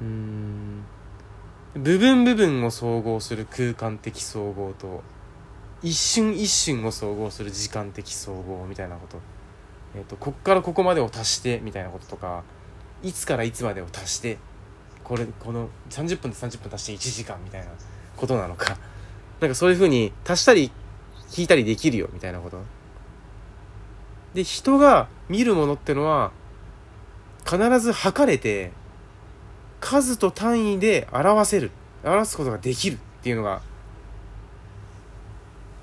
[0.01, 0.83] うん。
[1.75, 5.03] 部分部分を総合する空間的総合と
[5.83, 9.19] 一瞬一瞬を総合する時間的総合みたいなこと。
[9.95, 12.43] えっ、とこっからここまでを足してみたいなこととか
[13.01, 14.37] いつからいつまでを足して
[15.03, 17.67] これこの30分と30分足して1時間みたいな
[18.15, 18.77] ことなのか。
[19.39, 20.71] なんかそういうふうに足したり
[21.35, 22.61] 引いたりできるよみたいなこと。
[24.33, 26.31] で人が見るものってのは
[27.49, 28.71] 必ず測れて
[29.79, 31.71] 数と単位で表せる
[32.03, 33.61] 表すことができるっていうのが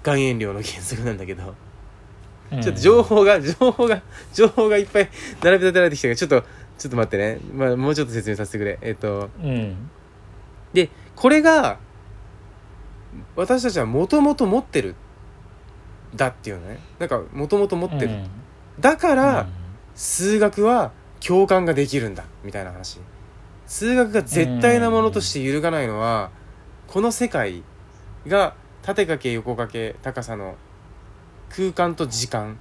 [0.05, 1.55] 岩塩量の原則なんだけど。
[2.53, 2.63] うん。
[2.63, 4.01] ちょっと情報が情報が
[4.33, 5.11] 情報がいっぱい
[5.43, 6.47] 並べ立てられてきたけどちょっと
[6.79, 8.79] ちょっと待ってね、まあ、もうちょっと説明させてくれ。
[8.83, 9.91] えっとうん。
[10.73, 11.79] でこれが
[13.35, 14.95] 私たちはもともと持ってる
[16.15, 16.79] だっていうのね。
[17.01, 18.29] なんかもともと持ってる、うん。
[18.79, 19.47] だから、
[19.95, 20.93] 数学は
[21.27, 23.01] 共感ができるんだみたいな話。
[23.67, 26.31] 数学が絶対なものとして揺るがないのは
[26.87, 27.65] この世界
[28.29, 30.55] が縦かけ横かけ高さの
[31.51, 32.59] 空間と時間。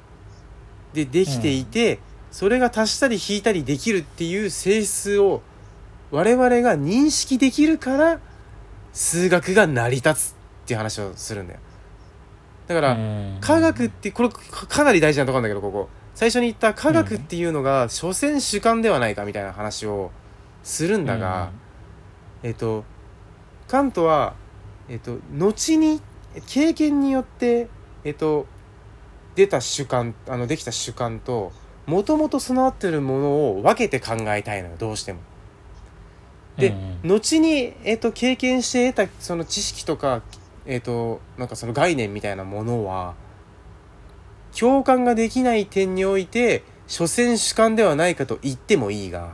[0.94, 2.00] でできていて、
[2.32, 5.42] それが足したり引いたりできるっていう性質を
[6.10, 8.20] 我々が認識できるから
[8.94, 11.60] 数学が成り立つっていう話をするんだよ。
[12.68, 13.38] だから、うん。
[13.42, 20.12] 科学ってこれかかなり大事なところなんだけどここ最初に言った科学っていうのが所詮主観ではないかみたいな話を
[20.64, 21.52] するんだが、
[22.42, 22.86] えっと
[23.68, 24.34] カントは
[24.88, 26.02] えっと後に
[26.48, 27.68] 経験によって
[28.04, 28.48] えっと
[29.36, 31.52] 出た主観あのできた主観と
[31.86, 35.20] もともと備わってるものを分けて考えたいのよどうしても。
[36.58, 36.70] で、
[37.04, 40.22] うん後に、えっと経験して得たその知識とか、
[40.66, 43.14] えっとなんかその概念みたいなものは
[44.58, 49.34] 共感ができない点において所詮主観ではないかと言ってもいいが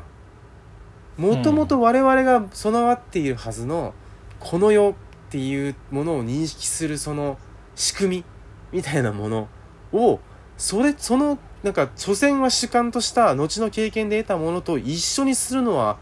[1.18, 3.94] もともと我々が備わっているはずの
[4.40, 4.94] この世っ
[5.30, 7.38] ていうものを認識するその
[7.76, 9.48] 仕組みみたいなもの
[9.94, 10.20] を
[10.58, 16.00] それそのなんか所詮は主観とした後の経験で得たものと一緒にするのは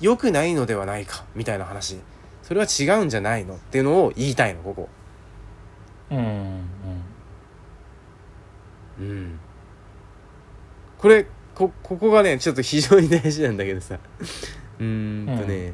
[0.00, 1.98] 良くないのではないかみたいな話。
[2.42, 4.88] それは違うんじゃないのっていうのを言いたいのここ。
[6.10, 7.13] うんうん
[8.98, 9.38] うん。
[10.98, 13.98] これこここがねちょっと非常に大事なんだけどさ。
[14.78, 15.72] うーんとね、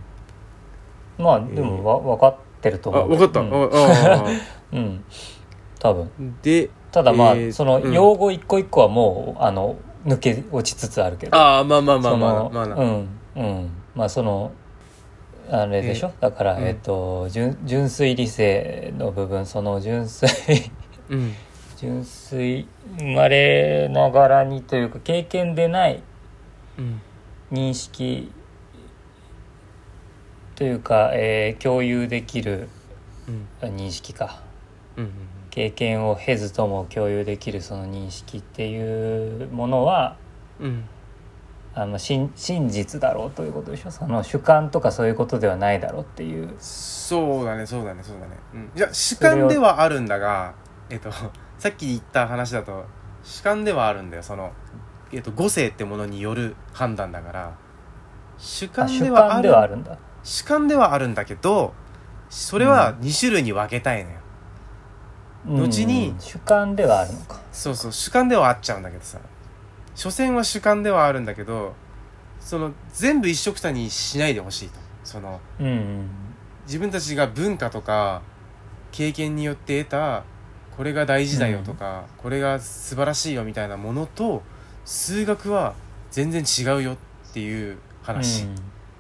[1.19, 3.19] まあでもわ分かってるとあ思う。
[3.19, 3.53] 分かった、うん。
[3.53, 4.25] ああ
[4.73, 5.05] うん。
[5.79, 6.05] 多分。
[6.05, 6.09] あ
[6.43, 7.93] でただまあ、えーそのうん。
[7.93, 11.37] 用語一個一個はもうあの抜け落ちつつあるけど。
[11.37, 13.09] ああまあまあまあまあそのまあな、うん。
[13.37, 13.71] うん。
[13.95, 14.53] まあその
[15.51, 16.65] あれでしょ、だから、うん。
[16.65, 20.29] えっと純純粋理性の部分その純粋
[21.09, 21.35] うん
[21.81, 26.03] 純粋生まれながらにというか経験でない
[26.79, 27.01] うん。
[27.51, 28.31] 認識
[30.57, 32.69] というか、えー共有できる
[33.63, 33.75] うん。
[33.77, 34.43] 認識か。
[34.97, 35.11] うん
[35.51, 40.17] 経験を経ずとも共有できるその認識っていうものは
[40.61, 40.85] うん。
[41.73, 43.91] あの真真実だろうということでしょ？
[43.91, 46.55] その主観とかそういうことではないだろうっていう。
[46.59, 50.55] そうだねそうだねそうだね、うん、いや主観ではあるんだが
[50.91, 51.11] えっと
[51.61, 52.87] さっき言った話だと
[53.23, 54.23] 主観ではあるんだよ。
[54.23, 54.51] その、
[55.13, 57.55] えっと、五性ってものによる判断だから。
[58.39, 59.59] 主観ではある。
[59.59, 59.99] あるんだ。
[60.25, 61.75] 主観ではあるんだけど
[62.31, 64.17] それは2種類に分けたいのよ、
[65.45, 67.41] 後にうん主観ではあるのか。
[67.53, 69.19] そうそう主観ではあっちゃうんだけどさ。
[69.95, 71.75] 所詮は主観ではあるんだけど
[72.39, 74.79] その全部一緒くたにしないでほしいと。
[75.05, 76.11] そのうんうん。
[76.67, 78.23] 自分たちが文化とか
[78.93, 80.25] 経験によって得た
[80.81, 84.43] これが大事だよとか、これが素晴らしいよみたいなものと
[84.87, 85.75] 数学は
[86.11, 86.97] 全然違うよっ
[87.35, 88.47] ていう話、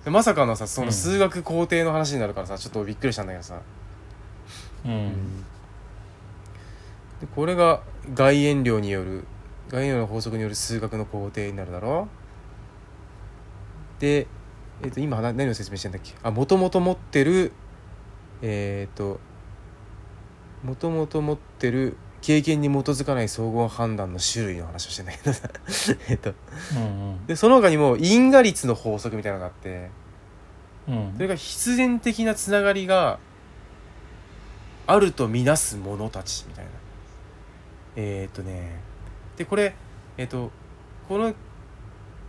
[0.04, 3.62] でまさかのさその数学工程の話になるからさちょっとびっくりしたんだけどさ、
[4.84, 4.90] うん。
[4.90, 5.10] うん。
[7.22, 7.80] でこれが
[8.12, 9.24] 外縁量による
[9.70, 12.08] 外縁量の法則による数学の工程になるだろ
[14.00, 14.26] で、
[14.82, 16.12] えっと今な何を説明してんだっけ？
[16.22, 17.52] あもともと持ってる
[18.42, 19.18] えっ、と
[20.64, 25.48] もともと持ってる経験に基づかない総合判断の種類の話をしてんだけどさ。
[26.08, 26.34] えっと
[26.76, 27.26] うん。
[27.26, 29.90] でその他にも因果率の法則みたいなのがあって。
[30.88, 31.14] うんうん。
[31.14, 33.18] それが必然的なつながりが
[34.86, 36.70] あるとみなす者たちみたいな。
[37.96, 38.80] えー、っとね。
[39.36, 39.74] でこれ
[40.18, 40.50] えーっと
[41.08, 41.34] この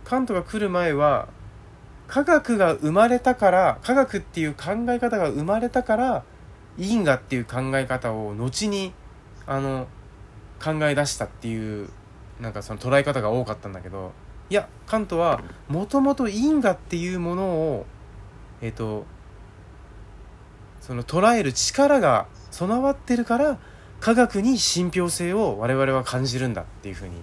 [0.04, 1.28] カントが来る前は
[2.08, 6.24] 科学が生まれたから科学っていう考え方が生まれたから
[6.78, 8.92] 因果っていう考え方を後に
[9.46, 9.86] あの
[10.62, 11.88] 考え出したっていう
[12.40, 14.12] なんかその捉え方が多かったんだけど
[14.50, 17.86] いやカントはもともと因果っていうものを
[18.60, 19.04] えっ、と
[20.80, 23.58] その捉える力が備わってるから
[24.00, 27.14] 科学に信憑性を我々は感じるんだっていうふうに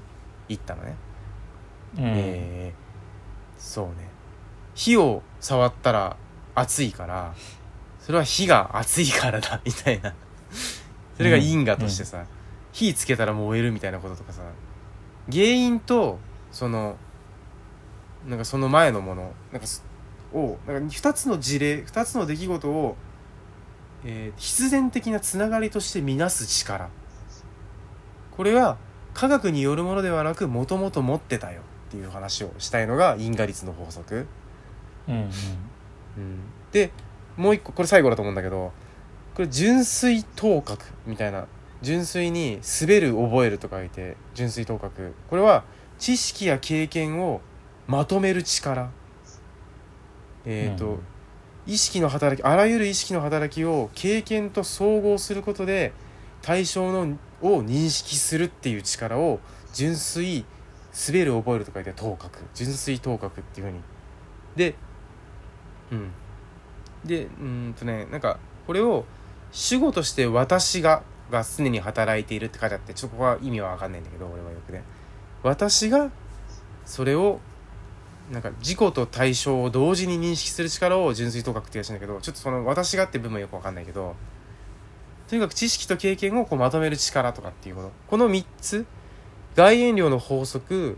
[0.47, 0.95] 言ったのね。
[1.97, 2.89] うんえー
[3.59, 4.09] そうね
[4.73, 6.15] 火を触ったら
[6.55, 7.35] 熱いから
[8.09, 10.15] それは火が熱いからだ みたいな。
[11.15, 12.25] それが因果としてさ、
[12.71, 14.41] 火つけたら燃えるみたいなこととかさ。
[15.31, 16.17] 原因と
[16.51, 16.97] その
[18.27, 19.85] なんかその前のものなんかす
[20.33, 22.97] をなんか2つの事例2つの出来事を、
[24.03, 26.89] えー必然的なつながりとして見なす力。
[28.31, 28.77] これは
[29.13, 34.25] 科学によるものではなくもともと持ってたよっていう話をしたいのが因果率の法則、
[35.07, 35.21] うんうん。
[36.17, 36.39] うん、
[36.71, 36.91] で
[37.39, 38.73] もう一個これ最後だと思うんだけど
[39.33, 41.47] これ純粋頭角みたいな
[41.81, 44.91] 純粋に滑る覚えると書いて純粋頭角。
[45.29, 45.63] これは
[45.97, 47.39] 知識や経験を
[47.87, 48.89] まとめる力。
[50.45, 50.99] えっ、と、うん。
[51.67, 55.93] 意識の働きあらゆる意識の働きを経験と総合することで
[56.41, 59.39] 対象のを認識するっていう力を
[59.71, 60.43] 純粋
[61.07, 62.33] 滑る覚えると書いて頭角。
[62.53, 63.79] 純粋頭角っていうふうに。
[64.57, 64.75] で
[65.91, 66.11] うん
[67.05, 69.05] でうんとねなんかこれを
[69.51, 74.83] 主語として私がが常に働いているって書いてあってちょっとここは意味は分かんないんだけど俺はよくね。
[75.43, 76.11] 私が
[76.85, 77.39] それを
[78.31, 84.15] なんか自己と対象を同時に認識する力を純粋頭角って言うらしいんだけどちょっとその私がって部分はよく分かんないけど
[85.27, 87.91] とにかく知識と経験をこうまとめる力とかっていうこと。
[88.07, 88.85] この3つ
[89.55, 90.97] 外縁量の法則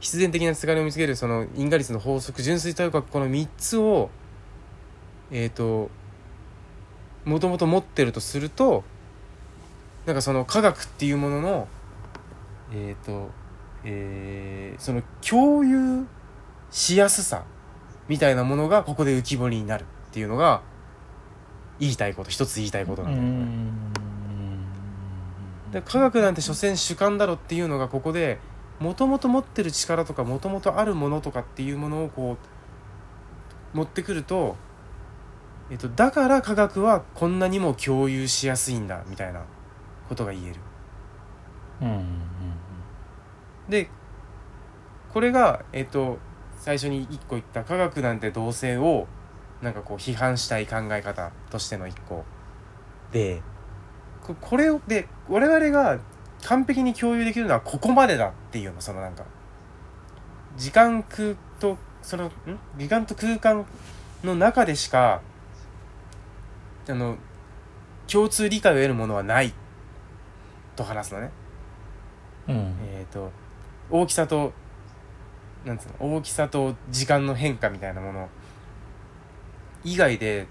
[0.00, 4.10] 必然的なつがりを見つけるその因果率の法則純粋頭角この3つを
[5.30, 5.90] えっ、と
[7.24, 8.84] もともと持ってるとすると
[10.06, 11.68] なんかその科学っていうものの
[12.72, 13.30] えっ、と
[13.84, 16.06] えーその共有
[16.70, 17.44] しやすさ
[18.08, 20.62] みたいなものがここで浮き彫りになるっていうのが
[21.78, 23.90] 言いたいこと一つ言いたいことなんだよね。
[25.72, 28.38] で科学なんて所詮主観だろっていうのがここで
[28.80, 32.36] もともと持ってる力とかもともとあるものとかっていうものをこ
[33.74, 34.56] う持ってくると、
[35.70, 39.44] えっと、だから科学はこんなにも共有しやすいんだみたいな
[40.08, 40.56] ことが言える。
[41.82, 42.20] うんうん
[43.68, 43.88] で
[45.12, 46.18] これがえっと
[46.58, 49.06] 最初に一個言った科学なんて同性を
[49.62, 52.24] なんかこう批判したい考え方としての一個。
[53.12, 53.42] で
[54.22, 55.98] ここれをで我々が
[56.42, 59.24] 完璧に共有できるのはここまでだっていうのそのなんか
[60.56, 62.30] 時間空とそのん？
[62.76, 63.64] 時間と空間
[64.24, 65.22] の中でしか
[66.90, 67.16] あの
[68.10, 69.52] 共通理解を得るものはない
[70.76, 71.30] と話すのね。
[72.48, 73.30] うんうんえー、と
[73.90, 74.52] 大きさと
[75.64, 78.28] なんつうの大きさと時間の変化みたいなもの
[79.84, 80.46] 以外で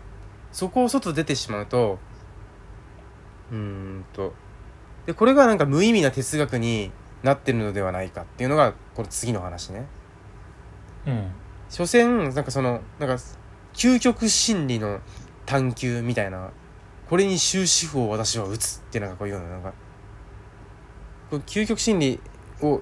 [0.51, 1.99] そこを外出てしまうと
[3.51, 4.33] うーんと
[5.05, 6.91] でこれがなんか無意味な哲学に
[7.23, 9.85] なってるのではないかっていうのがこれ次の話ね。
[11.07, 11.31] うん
[11.69, 13.23] 所詮なんかそのなんか
[13.73, 15.01] 究極心理の
[15.49, 16.51] 探求みたいな。
[17.09, 19.73] これに終止符を私は打つってなんかこういうのなんか。
[21.31, 22.19] 究極心理
[22.61, 22.81] を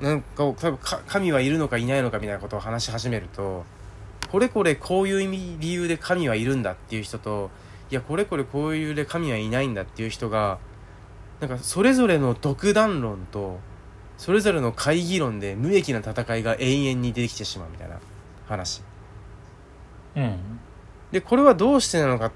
[0.00, 3.64] なんかこう多分か神はいるのかいないのかみたいなことを話し始めると
[4.30, 7.50] これこれこういう意味理由で神はいるんだっていう人と
[7.90, 10.58] いやこれこれこういう理由で神はいないんだっていう人が
[11.40, 13.58] なんかそれぞれの独断論と
[14.16, 17.98] それぞれの会議論で無益な戦いが永遠に出てきてしまうみたいな
[18.46, 18.82] 話。
[20.16, 20.60] うん。
[21.12, 22.32] でこれはどうしてなのかっ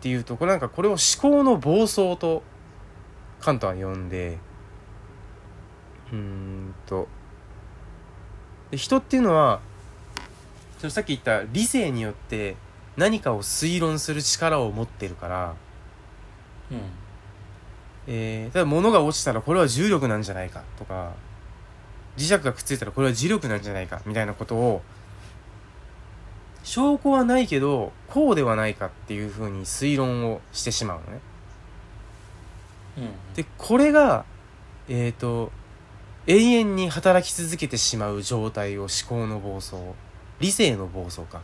[0.00, 2.42] ていうとこれなんかこれを思考の暴走と
[3.40, 4.38] カントは呼んで
[6.12, 7.08] うーんと。
[8.70, 9.60] で人っていうのは
[10.78, 12.56] そのさっき言った理性によって
[12.96, 15.54] 何かを推論する力を持ってるから、
[16.70, 16.80] うん。
[18.06, 21.12] えー、例えば物が落ちたらこれは重力なんじゃないかとか
[22.16, 24.82] 磁石がくっついたらこれは磁力なんじゃないかみたいなことを
[26.70, 31.20] 証拠はないけどこうではないかっていうふうに推論をしてしまうのね。
[32.98, 34.24] うんでこれが
[34.88, 35.50] えっ、と
[36.28, 39.74] 永遠に働き続けてしまう状態を思考の暴走
[40.38, 41.42] 理性の暴走か。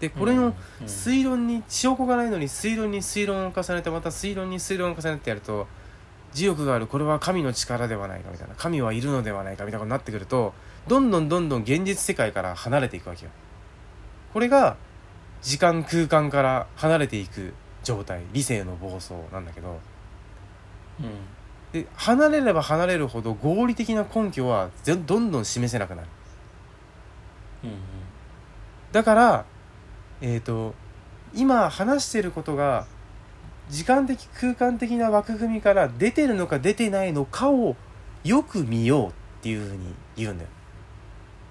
[0.00, 0.54] でこれのうん
[0.84, 5.68] 推論に証拠がないのに推論に推論を重ねてまた推論に推論を重ねてやると
[6.34, 10.54] 磁力があるこれは神の力ではないかみたいな神はいるのではないかみたいなことになってくると
[10.88, 13.30] どんどんどんどん現実世界から離れていくわけよ。
[14.34, 14.76] これが
[15.42, 17.54] 時間空間から離れていく
[17.84, 19.78] 状態理性の暴走なんだけど
[21.00, 21.10] うん
[21.72, 26.08] で離れれば離れるほど合理的な根拠はどんどん示せなくなる。
[27.64, 27.70] うん
[28.92, 29.44] だから
[30.20, 30.74] えっ、と
[31.34, 32.86] 今話してることが
[33.68, 37.74] 時間的空間的な枠組みから出てるのか出てないのかを
[38.22, 39.12] よく見ようっ
[39.42, 40.50] ていうふうに言うんだよ。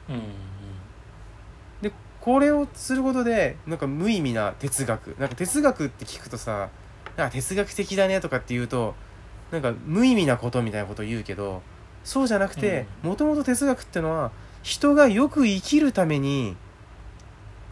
[0.10, 0.53] うん
[2.24, 5.08] これをすることでなんか無意味な哲学。
[5.20, 6.70] なんか哲学って聞くとさ
[7.18, 8.96] なんか哲学的だねとかって言うと
[9.52, 11.62] なんか無意味なことみたいなことを言うけど
[12.06, 16.56] そうじゃなくてもともと哲学ってのは人がよく生きるために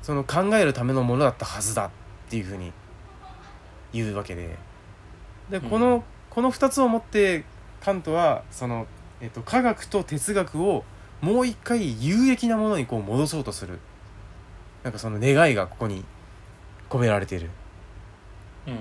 [0.02, 1.90] その考えるためのものだったはずだっ
[2.30, 2.74] ていうふうに
[3.94, 4.58] 言うわけで。
[5.50, 6.04] でこの、うん。
[6.30, 7.46] この2つをもって
[7.80, 8.86] カントはその、
[9.22, 10.84] えっと、科学と哲学を
[11.22, 13.80] もう一回有益なものにこう戻そうとする
[14.84, 16.04] なんかその願いがここに
[16.90, 17.50] 込められている。
[18.68, 18.72] う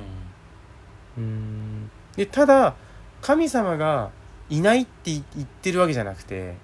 [1.20, 1.22] ん。
[1.22, 1.90] うん。
[2.16, 2.74] でただ
[3.20, 4.10] 神様が
[4.48, 6.56] いないって言ってるわけじゃなくて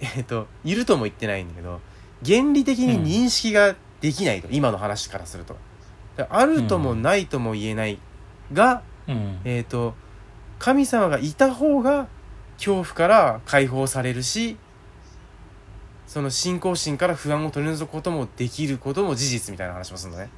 [0.00, 1.80] えっといるとも言ってないんだけど
[2.24, 5.56] 原理的に認識ができないと、今の話からすると。
[6.28, 7.98] あるともないとも言えない
[8.52, 9.40] が、うん。
[9.44, 9.94] えっ、と
[10.58, 12.08] 神様がいた方が
[12.56, 14.56] 恐怖から解放されるし
[16.10, 20.28] その信仰心から不安を取り除くこともできることも事実みたいな話もするのね。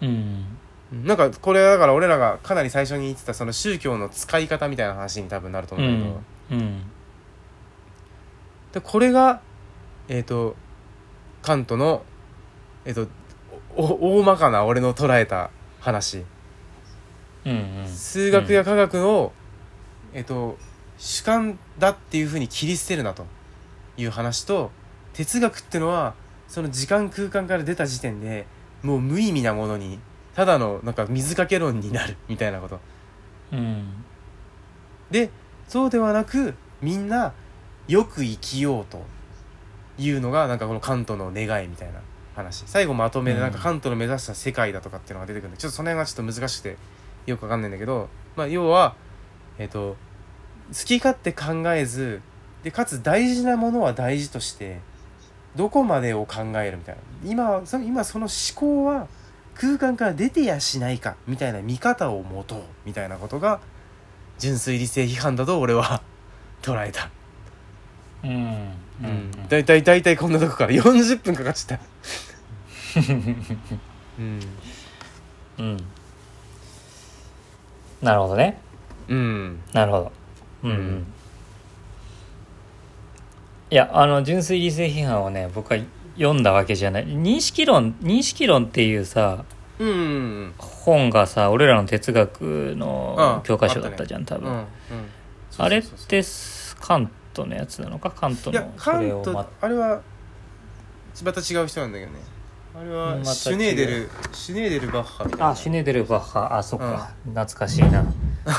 [0.00, 1.04] うん。
[1.04, 6.58] なんかこれはだから俺らがかなり最初に言ってたその宗教の使い方みたいな話に多分なるとう思うんだけど、ん。
[6.58, 6.82] うん。
[8.72, 9.42] でこれが
[10.08, 10.56] えっ、と
[11.42, 12.02] カントの
[12.86, 13.08] えっ、と
[13.76, 15.50] おお大まかな俺の捉えた
[15.80, 16.24] 話。
[17.44, 19.34] うん数学や科学の、
[20.14, 20.56] えっ、と
[20.96, 23.26] 主観だっていうふうに切り捨てるなと
[23.96, 24.70] いう話と
[25.12, 26.14] 哲学ってのは
[26.48, 28.46] その時間空間から出た時点で
[28.82, 29.98] もう無意味なものに
[30.34, 32.80] ただのなんか水かけ論になるみたいなこと。
[33.52, 34.04] うん。
[35.10, 35.30] で
[35.68, 37.32] そうではなくみんな
[37.86, 39.02] よく生きようと
[39.98, 42.00] いうのがなんかこのカントの願いみたいな
[42.34, 42.64] 話。
[42.66, 46.76] 最後まとめでうんなんかカントの目指した世界だとかっていうのが出てくるんでちょっとその辺はちょっと難しくて
[47.26, 48.94] よくわかんないんだけどまあ要は
[49.58, 49.96] えっ、と
[50.68, 52.22] 好き勝手考えず
[52.62, 54.78] でかつ大事なものは大事として
[55.56, 57.00] どこまでを考えるみたいな。
[57.24, 59.06] 今その今その思考は
[59.54, 63.60] 空間から出てやしないかみたいな見方を持とうみたいなことが
[64.38, 66.02] 純粋理性批判だと俺は
[66.62, 67.10] 捉えた、
[68.24, 68.36] うんう
[69.02, 69.30] うん。
[69.30, 70.66] ん、だいたいだいたいこんなとこか。
[70.66, 71.84] ら40分かかっちゃった。
[74.18, 74.40] うん。
[75.58, 75.84] うん。
[78.00, 78.58] なるほどね。
[79.08, 79.60] うん。
[79.72, 80.12] なるほど。
[80.64, 81.11] うんううんん
[83.72, 85.80] いやあの純粋理性批判をね僕は
[86.16, 87.06] 読んだわけじゃない。
[87.06, 89.46] 認識論認識論っていうさ
[89.78, 94.64] うんうん本がさ俺らの哲学あのあ教科書だったじゃん多分、うんうん。
[95.56, 96.22] あれって
[96.80, 98.10] カントのやつなのか？
[98.10, 100.02] カントいやのカントそれをまあれは
[101.24, 102.18] また違う人なんだけどね。
[102.74, 105.48] あれはシュネーデルシュネーデルバッハみたいな。
[105.48, 106.58] あシュネーデルバッハ。
[106.58, 108.04] あそっか、懐かしいな、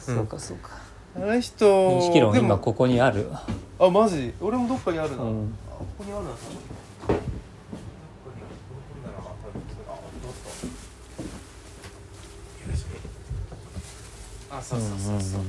[0.00, 0.26] そう。
[0.26, 0.70] かそうか。
[1.16, 3.30] あの人認識論今ここにある
[3.82, 4.34] あマジ？
[4.42, 5.54] 俺もどっかにあるな、うん。
[5.66, 6.30] あここにあるな
[14.52, 15.42] あそうそうそうそう、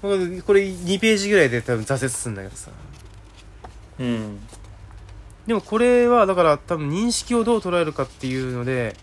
[0.00, 2.70] これこれ2ページぐらいで多分挫折するんだけどさ。
[3.98, 4.38] うん。
[5.48, 8.94] でもこれはだから多分認識をどう捉えるかっていうので、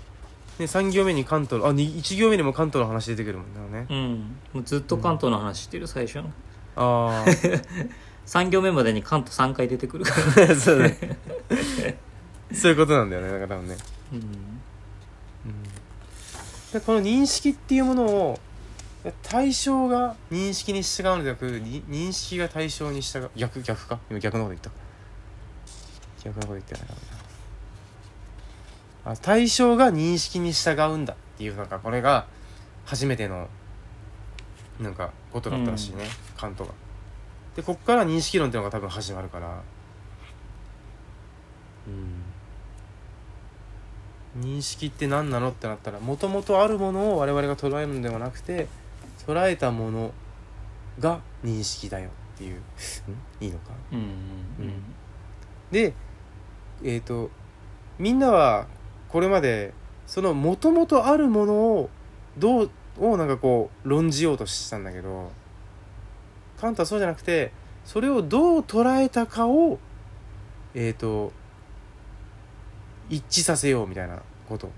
[0.60, 3.88] ね、3行目に関東のあに1行目にも関東の話出てくるもんだよね。
[3.90, 4.38] うん。
[4.54, 5.88] もうずっと関東の話してる？
[5.88, 6.32] 最初の
[6.76, 7.26] あ
[8.26, 10.12] 3行目までに関東3回出てくるか
[10.42, 10.52] ら。
[10.52, 11.18] あ そうね。
[12.54, 13.78] そういうことなんだよねだから多分ね、
[14.14, 14.22] うん。
[16.74, 18.40] でこの認識っていうものを
[19.24, 24.00] 対象が認識に従うのではなくに認識が対象に従う逆逆か？
[24.10, 24.72] 今逆のこと言った。
[26.24, 26.84] 逆のこと言ってない
[29.06, 29.12] な。
[29.12, 32.26] あ対象が認識に従うんだっていうなんかこれが
[32.86, 33.48] 初めての
[34.80, 36.06] なんかことだったらしいね、
[36.36, 36.72] カントが。
[37.56, 39.62] でこっから認識論っていうのが多分始まるから。
[41.88, 41.90] う
[44.42, 44.44] ん。
[44.44, 48.68] 認識って何なのってなったらもともとあるものを我々が捉えるのではなくて
[49.26, 50.12] 捉えたもの
[51.00, 52.56] が認識だよっていう。
[52.56, 52.62] ん？
[53.40, 53.72] いいのか？
[53.94, 54.84] うんうん
[55.72, 55.94] で
[56.84, 57.32] えっ、と
[57.98, 58.68] みんなは
[59.08, 59.74] これまで
[60.06, 61.90] そのもともとあるものを
[62.38, 62.70] どう
[63.00, 65.32] をなんかこう論じようとしたんだけど
[66.60, 67.52] カントはそうじゃなくて
[67.84, 69.80] それをどう捉えたかを
[70.74, 71.32] えっ、と
[73.10, 74.70] 一致させようみたいなこと。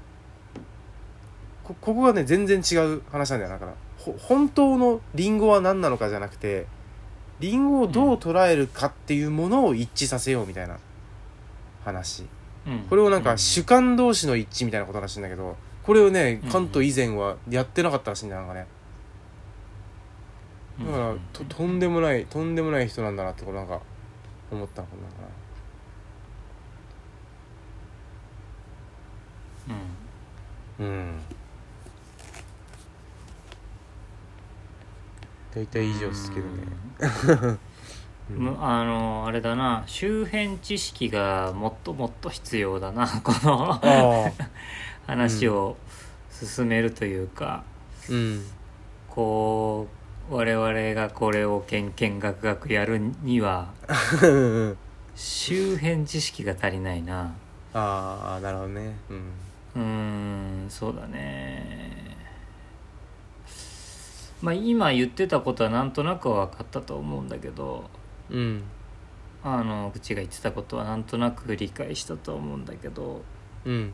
[1.63, 3.74] こここがね全然違う話なんだよだから。
[3.97, 6.68] ほ本当のリンゴは何なのかじゃなくて
[7.39, 10.78] リンゴをどう捉えるかっていうものを一致させようみたいな
[11.84, 12.26] 話。
[12.68, 12.80] うん。
[12.89, 15.57] これをなんか主観同士の一致みたいなことらしいんだけど
[15.88, 16.49] これをねうん。
[16.49, 18.67] 関東以前はやってなかったらしいんだよなんかね。
[20.79, 23.79] だからととんでもないとんでもない人なんだなってこれなんか
[24.51, 24.93] 思ったのか
[29.69, 29.75] な。
[30.79, 30.85] うん。
[30.85, 31.19] うん。
[35.55, 37.57] 大体以上ですけどね。
[38.29, 38.38] うん。
[38.39, 43.79] むあのあれだな周辺知識がもっともっと必要だなこの
[45.08, 45.78] 話を
[46.30, 47.64] 進めるというか、
[48.10, 48.45] うん。
[49.10, 49.88] こ
[50.30, 53.74] う我々がこれをけんけんがくがくやるには
[54.22, 54.78] うん
[55.16, 57.34] 周辺知識が足りないな。
[57.74, 58.95] ああなるほどね。
[59.10, 59.18] うん。
[59.76, 62.16] うーんそうだね。
[64.41, 67.89] まあ今言ってたことはなんとなくは分かったと思うんだけど
[68.30, 68.64] うん。
[69.43, 73.22] あの口が言ってたことはなんとなく理解したと思うんだけど
[73.66, 73.93] うん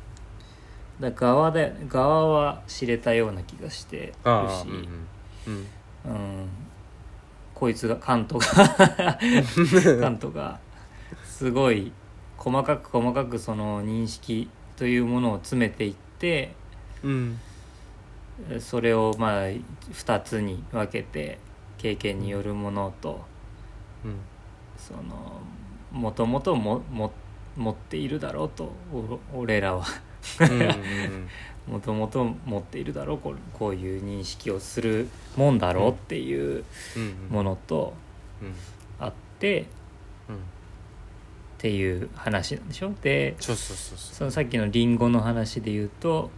[0.99, 4.29] だ側で側は知れたような気がしてるし、う
[4.71, 5.07] ん
[5.47, 5.67] うん
[6.05, 6.47] うん。
[7.55, 8.45] こいつがカントが
[9.99, 10.59] カントが
[11.23, 11.91] すごい
[12.37, 16.53] 細かく細かくその認識というものを詰めていって
[17.03, 17.39] うん。
[18.59, 21.37] それをまあ2つに分けて
[21.77, 23.21] 経験によるものと
[24.05, 24.15] うん。
[24.77, 25.41] その
[25.91, 27.11] もともともも
[27.55, 29.85] 持っているだろうとお俺らは
[31.67, 35.07] もともと持っているだろうこうこういう認識をする
[35.37, 36.65] もんだろうっていう
[36.97, 37.93] うんものと
[38.41, 38.53] うん。
[38.99, 39.65] あってっ
[40.29, 40.35] うん。
[41.57, 42.91] ていう話なんでしょ？
[43.01, 46.29] でそのさっきのリンゴの話で言うと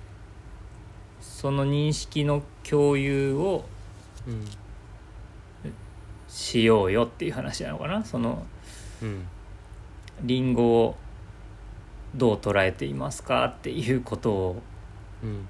[1.21, 3.65] その認識の共有を
[6.27, 8.05] しようよっていう話なのかな？
[8.05, 8.45] その
[9.01, 9.27] うん。
[10.21, 10.95] リンゴを
[12.15, 14.61] どう捉えていますかっていうことを
[15.23, 15.47] うん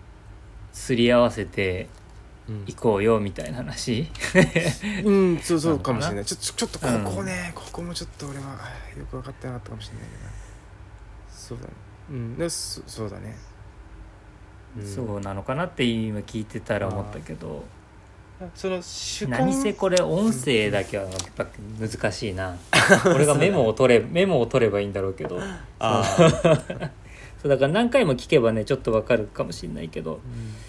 [0.74, 1.88] すり合わせて
[2.47, 2.63] うん。
[2.68, 4.07] いこうよみたいな話。
[5.03, 6.26] うんそうそうかもしれない。
[6.26, 8.43] ちょちょっとここね、ここもちょっと俺は
[8.97, 10.22] よく分かってなかったかもしれないけど
[11.30, 11.74] そうだね。
[12.11, 12.38] うん。
[12.38, 13.36] でそそうだね、
[14.78, 14.86] うん。
[14.88, 17.63] そうなのかなって今聞いてたら思ったけど
[18.53, 21.47] その主観何せこれ音声だけはやっぱ
[21.79, 22.57] 難しいな。
[23.15, 25.39] 俺がメモを取れメモを取ればいいんだろうけど。
[25.79, 26.03] あ
[27.41, 30.19] そうだから何回も聞けばねちょっとわかるかもしれないけど。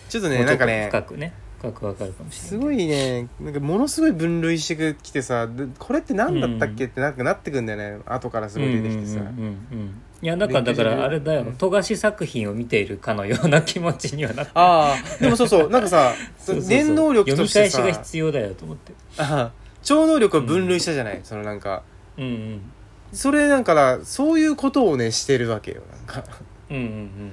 [0.09, 7.99] ちょっともうちょっとねなんかね深くね深くわかるかもしれないすごいねなんかものすごい分類してきてさでこれって何だったっけってなんかなってくんだよね。
[8.07, 11.43] 後からすごい出てきてさ、うんうんうんうんいやだからだからあれだよ。
[11.43, 11.53] うん。
[11.57, 15.69] 富樫作品を見ているかのような気持ちにはなってああでもそうそう。
[15.71, 16.15] なんかさ
[16.67, 17.79] 念能力としてさ。
[17.79, 18.93] 読み返しが必要だよと思って。
[19.19, 19.51] あ
[19.83, 21.83] 超能力を分類したじゃない、そのなんか。
[22.17, 22.61] うんうん。
[23.13, 26.25] それなんからそういうことをねしてるわけよなんか。
[26.71, 27.33] うんうん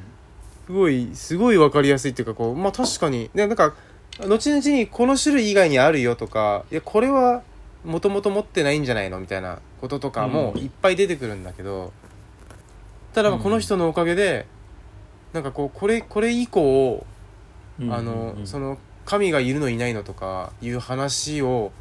[0.65, 3.29] すごいすごい分かりやすいっていうかこうまあ確かに。
[3.34, 3.73] でなんか
[4.19, 7.41] 後々にこの種類以外にあるよとかいやこれは
[7.84, 9.19] もともと持ってないんじゃないの？
[9.19, 10.61] みたいなこととかもうん。
[10.61, 11.91] いっぱい出てくるんだけど、
[13.14, 14.45] ただまあこの人のおかげで、
[15.34, 17.05] なんかこうこれこれ以降、
[17.89, 21.72] あのその神がいるのいないのとかいう話を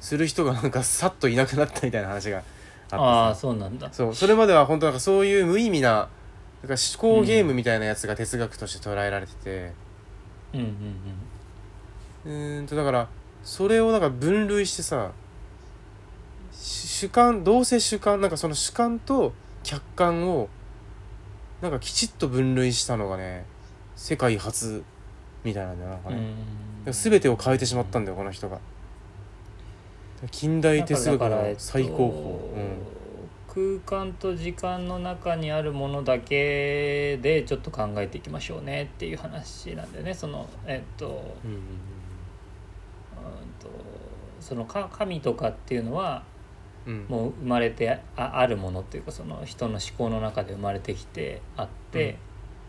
[0.00, 2.42] する人がなんかさっといなくなったみたいな話が
[2.90, 3.88] あってそうなんだ。
[3.92, 6.08] そうそれまでは本当なんかそういう無意味な
[6.62, 9.72] なんか思考ゲームみたいなやつが哲学として捉えられてて、
[10.54, 10.68] うんうん
[12.26, 13.08] うーんとだから
[13.44, 15.12] それをなんか分類してさ
[16.52, 20.48] し主観どうせ主観なんかその主観と客観を
[21.60, 23.44] なんかきちっと分類したのがね
[23.96, 24.84] 世界初
[25.44, 26.16] みたいなんだよなんかうん。
[26.16, 26.24] ね、う
[26.90, 28.58] ん全てを変えてしまったんだよこの人が。
[30.30, 32.50] 近代哲学の最高
[33.56, 40.14] 峰、うん、空間と時間の中にあるものだけでちょっと考えていきましょうねっていう話なんだよね。
[40.14, 41.60] そのえっとうん
[43.60, 43.68] と
[44.40, 46.24] そのか神とかっていうのは
[47.08, 52.16] もう生まれてああるものっていうかその人の思考の中で生まれてきてあって、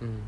[0.02, 0.20] うん。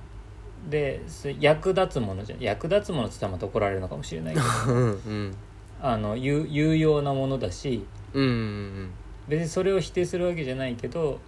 [0.70, 4.46] でそ役立つものじゃ役立つものって言ったらまた怒られるのかもしれないけど。
[4.74, 5.36] うんうん。
[5.82, 8.92] あの有有用なものだしうんうん。
[9.28, 11.20] 別にそれを否定するわけじゃないけど、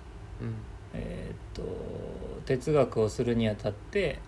[0.42, 0.54] うん。
[0.94, 1.64] えーっと
[2.46, 4.20] 哲学をするにあたって、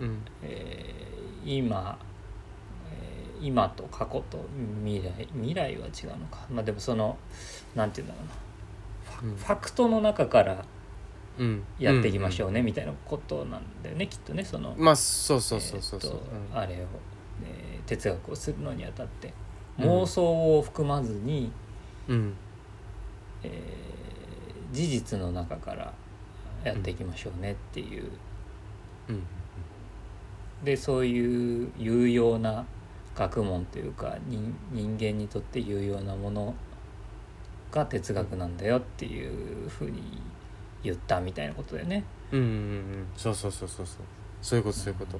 [0.00, 0.22] うん。
[0.42, 1.98] えー今、
[2.90, 4.48] えー今と過去と
[4.82, 6.46] 未来未来は違うのか。
[6.50, 7.18] まあでもその
[7.76, 8.28] なんて言うんだろ
[9.22, 9.32] うな。
[9.32, 9.36] うん。
[9.36, 10.64] ファクトの中から
[11.38, 11.62] うん。
[11.78, 16.20] やっていきましょうね、みたいなことなんだよねきっとねその、まあそうそうそうそうそう、
[16.52, 16.78] あれを、
[17.44, 19.32] えー哲学をするのにあたって
[19.78, 19.84] うん。
[19.84, 21.52] 妄想を含まずに、
[22.08, 22.34] うん。
[23.44, 25.94] えー事実の中から
[26.64, 28.10] やっていきましょうねっていう、
[29.08, 29.22] うん。
[30.64, 32.64] でそういう有用な
[33.14, 36.54] 学問というか人人間にとって有用なもの
[37.76, 40.02] が哲学なんだよっていうふうに
[40.82, 42.04] 言ったみたいなことだよね。
[42.32, 44.04] うんうんうんそうそうそうそうそう。
[44.42, 45.18] そういうことそういうこと。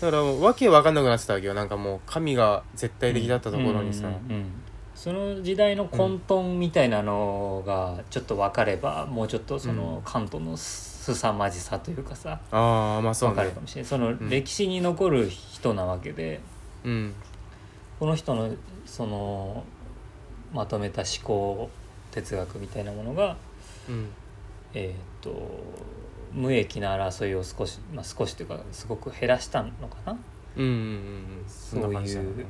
[0.00, 1.54] だからもうわけわかんなくなってたわけよ。
[1.54, 4.46] なんかもう神が絶対的だったところにさ、うんうんうん
[4.94, 13.88] その時代の混沌みたいなのがちょっと分かれば、もうちょっとそのカントのすさまじさというかさああまあそう分かねるかもしれない。
[13.88, 14.30] そのん。
[14.30, 16.40] 歴史に残る人なわけで、
[16.84, 17.12] うん。
[17.98, 18.54] この人の
[18.86, 19.64] その
[20.54, 21.68] まとめた思考
[22.12, 23.36] 哲学みたいなものが
[23.88, 24.08] うん。
[24.72, 25.60] えっ、と
[26.32, 30.18] 無益な争いを少し、まあ、少しというかすごく減らしたのかな？
[30.56, 31.44] うんうんうんうん。
[31.46, 32.46] そういう。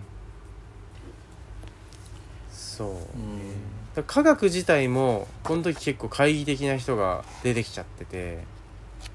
[2.51, 4.05] そう、うん。
[4.05, 8.45] 科学自体もこの時結構懐疑的な人が出てきちゃってて、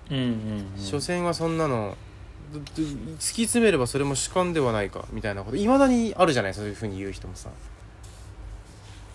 [0.09, 0.81] うんうんうん。
[0.81, 1.97] 所詮はそんなの
[2.53, 6.53] 突き詰めればそれも主観ではないかみたいなこといまだにあるじゃない？
[6.53, 7.49] そういうふうに言う人もさ、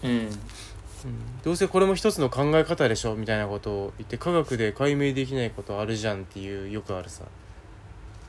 [0.05, 0.31] うん。
[1.43, 7.25] どうせこれも一つの考え方でしょみたいなことを言って科学で解明できないことあるじゃんっていうよくあるさ。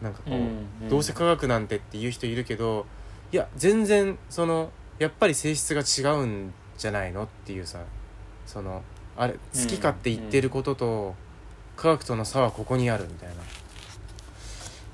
[0.02, 0.38] なんかこう、う
[0.86, 2.86] んどうせ科学なんてって言う人いるけど
[3.32, 7.80] いや全然そのやっぱり性質が違うんじゃないのっていうさ
[8.46, 8.84] その
[9.18, 11.16] あれ好き勝手言ってることと
[11.78, 13.36] 科学との差はここにあるみたいな。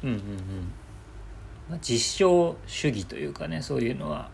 [0.03, 0.21] うんうんうん。
[1.69, 4.29] まあ、実証主義というかねそういうのは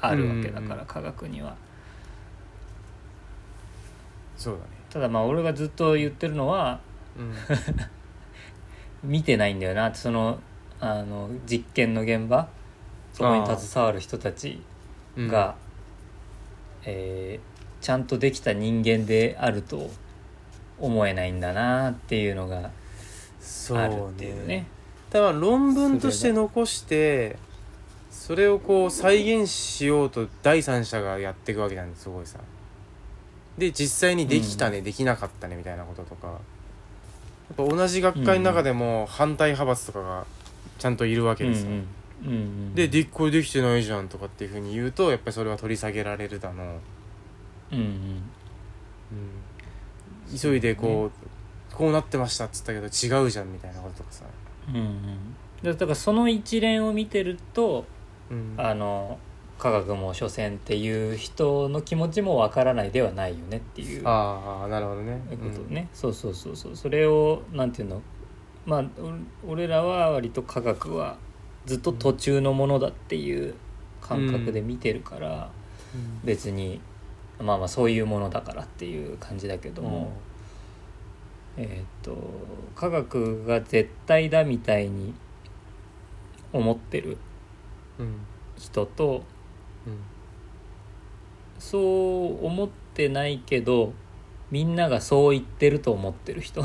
[0.00, 1.56] あるわけだから、うんうん科学には。
[4.36, 4.66] そうだね。
[4.90, 6.80] ただまあ俺がずっと言ってるのは
[7.16, 7.34] うん。
[9.08, 10.40] 見てないんだよなその
[10.78, 12.48] あの実験の現場
[13.12, 14.62] そこに携わる人たち
[15.16, 15.28] うん。
[15.28, 15.54] が、
[16.84, 19.90] えーちゃんとできた人間であると
[20.78, 24.66] 思えないんだなっていうのがあるっていうね。
[25.10, 27.38] だから論文として残して
[28.30, 32.38] それをこう再現しようと第三者がやっていくわけなんですすごいさ。
[33.58, 36.28] で実際にできたね、できなかったねみたいなこととか。
[36.28, 40.26] やっぱ同じ学会の中でも反対派閥とかが
[40.78, 41.82] ちゃんといるわけですよ、うんうん。
[41.82, 46.78] うんうんででこれできてないじゃんとかっていうふうに言うとやっぱりそれは取り下げられるだの、
[47.72, 47.84] うんうん。
[50.30, 51.10] うん、急いでこ
[51.72, 54.24] うこうなってましたっつったけど違うじゃんみたいなこととかさ、
[54.68, 55.34] うんうん。
[55.64, 57.99] だからその一連を見てるとうん、
[58.56, 59.18] あの
[59.58, 64.02] 科学も所詮っていう人の気持ちもわからないではないよねっていう。
[64.06, 65.20] ああなるほどね。
[65.30, 66.76] ことね、そうそうそうそう。
[66.76, 68.00] それをなんていうの。
[68.64, 68.84] まあ
[69.44, 71.18] お俺らは割と科学は
[71.66, 73.54] ずっと途中のものだっていう
[74.00, 75.50] 感覚で見てるから、
[75.94, 76.20] うん。
[76.24, 76.80] 別に
[77.38, 80.12] まあまあそういうものだからっていう感じだけども、
[81.58, 82.16] えっ、と
[82.74, 85.14] 科学が絶対だみたいに
[86.52, 87.18] 思ってるうん
[88.56, 89.24] 人と
[89.86, 89.98] うん。
[91.58, 93.92] そう思ってないけど
[94.50, 96.62] みんながそう言ってると思ってる人。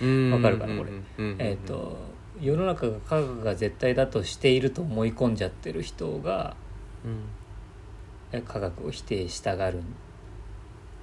[0.00, 0.32] うん。
[0.32, 0.90] わかるかなこれ。
[0.90, 2.10] うんうんうんえっと
[2.40, 6.56] 世の中が科学が絶対だとしていると思い込んじゃってる人が
[7.04, 7.22] うん。
[8.32, 9.84] え科学を否定したがるん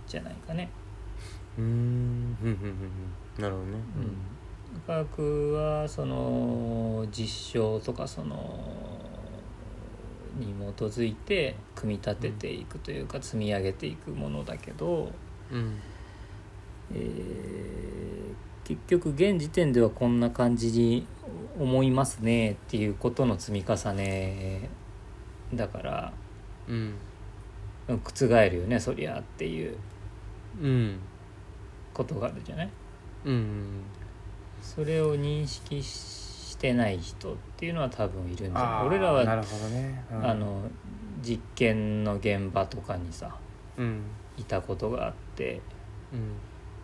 [0.08, 0.70] じゃないかね。
[1.58, 1.64] うん。
[1.64, 1.78] うんうん
[2.44, 2.54] うん
[3.38, 3.42] うん。
[3.42, 3.78] なるほどね。
[3.98, 8.60] うん、科学はその実証とかその
[10.38, 15.12] に基づいて組み立てていくというか積み上げていくものだけど、
[15.52, 15.80] うん。
[16.94, 17.88] えー
[18.64, 21.08] 結局現時点ではこんな感じに
[21.58, 24.68] 思いますねっていうことの積み重ね
[25.54, 26.14] だから
[26.68, 26.94] うん。
[27.88, 29.78] うん覆るよねそりゃっていう
[30.62, 31.00] うん。
[31.94, 32.70] ことがあるじゃない？
[33.24, 33.84] うん。
[34.62, 36.27] それを認識し
[36.60, 38.64] てない人っていうのは多分いるんじゃない？
[38.64, 40.04] あー俺らはなるほどね。
[40.12, 40.26] うん。
[40.26, 40.62] あの
[41.22, 43.36] 実験の現場とかにさ
[43.78, 44.02] うん。
[44.38, 45.62] いたことがあって。
[46.14, 46.34] うん。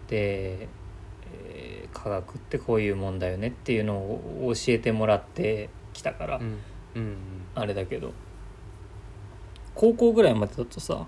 [0.08, 0.68] で、
[1.34, 6.58] えー科学ってこういうもんだよねっていうのを教えてもらってきたから、うん。
[6.96, 7.16] うん
[7.56, 8.14] あれだけど
[9.76, 11.06] 高校ぐらいまでだとさ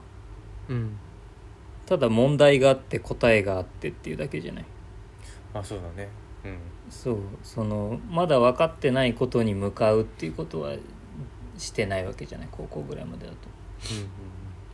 [0.70, 0.98] うん。
[1.86, 4.66] ただ問題があって答えがあってっていうだけじゃない？
[5.54, 6.10] あそうだね。
[6.44, 6.58] うん
[6.90, 10.74] そうそのまだ分かってないことに向かうっていうことは
[11.58, 12.48] してないわけじゃない？
[12.52, 13.38] 高校ぐらいまでだと。
[13.92, 14.08] うんうん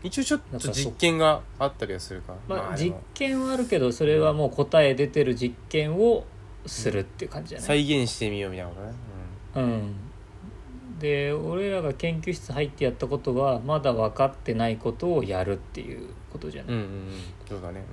[0.04, 2.34] 一応ちょっと実験があったりはするか？
[2.48, 3.02] まあ、実でも。
[3.14, 6.26] 験はあるけどそれはもう答え出てる実験を
[6.66, 8.96] するっていう感じじゃない、再現してみようみたいなことね。
[9.54, 9.94] うん、
[10.98, 16.92] で俺らが研究室入ってやったことはまだ分かってないことをやるっていうことじゃない、うんうんうん。
[16.92, 17.12] うん
[17.48, 17.84] そうだね。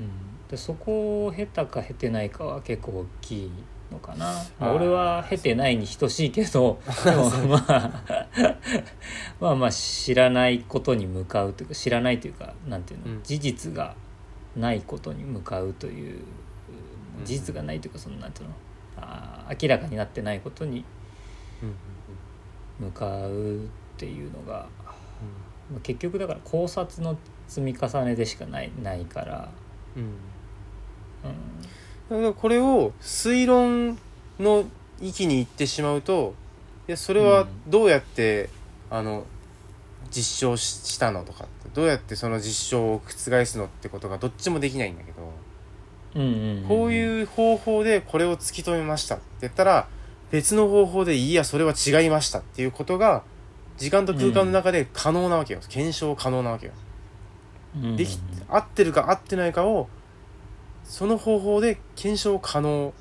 [0.00, 0.06] うん
[0.54, 3.50] でそこを経たか経てないかは結構大きい
[3.90, 8.02] のかな、まあ、俺は経てないに等しいけど でも まあ
[9.40, 13.22] まあまあ知らないことに向かうというか知らないというかなんていうの、うん。
[13.24, 13.96] 事実が
[14.56, 16.20] ないことに向かうという
[17.18, 18.54] うん事実がないというかそのなんていうの
[18.96, 20.84] あー明らかになってないことに
[21.62, 23.58] うんうん向かうっ
[23.96, 24.68] ていうのが
[25.68, 27.16] まあ結局だから考察の
[27.48, 29.50] 積み重ねでしかないないから、
[29.96, 30.14] うん
[32.10, 32.16] うん。
[32.16, 33.98] うん、だからこれを推論
[34.38, 34.64] の
[35.00, 36.34] 域に行ってしまうと
[36.88, 38.50] いやそれはどうやって、
[38.90, 39.24] あの
[40.10, 45.22] 実証ししたのとかどうやってその実証を覆すのってことがどっちもできないんだけど、
[46.14, 49.88] うんうんうんこういう方法でこれを突き止めましたって言ったら
[50.30, 53.24] 別の方法でいいやそれは違いましたっていうことが
[53.76, 56.72] 時間と空間の中で可能なわけよ、検証可能なわけよ。
[57.82, 57.96] うん。
[57.96, 58.18] でき
[58.48, 59.88] 合ってるか合ってないかを
[60.84, 62.92] その方法で検証可能。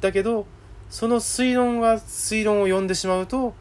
[0.00, 0.46] だけど
[0.90, 3.54] その推論が推論を読んでしまうと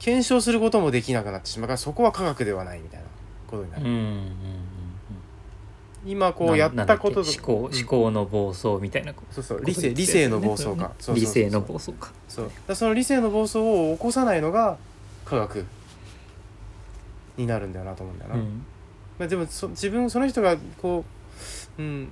[0.00, 1.68] 検証することもできなくなってしまう。
[1.68, 3.06] からそこは科学ではないみたいな
[3.46, 4.32] ことになる、うんうんうんうん
[6.06, 7.78] 今こうやったこと思考うん。
[7.78, 9.58] 思考の暴走みたいなこそうそう。
[9.60, 10.92] と理性理性の暴走か。
[10.98, 12.12] そう理性の暴走か。
[12.28, 12.50] そう。
[12.66, 14.78] だその理性の暴走を起こさないのが
[15.24, 15.66] 科学
[17.36, 18.64] になるんだよなと思うんだよな、うん。
[19.18, 21.04] まあ、でもそ自分その人がこ
[21.78, 22.08] う、うん、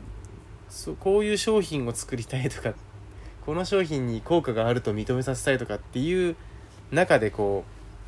[0.68, 2.74] そうこういう商品を作りたいとか
[3.44, 6.36] この商品に効果があると認めさせたいとかっていう
[6.90, 7.64] 中でこ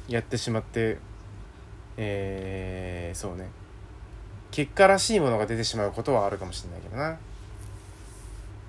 [0.09, 0.99] うやってしまって
[1.99, 3.49] えー、そうね。
[4.53, 7.19] 結果らしいものが出てしまうことはあるかもしれないけどな。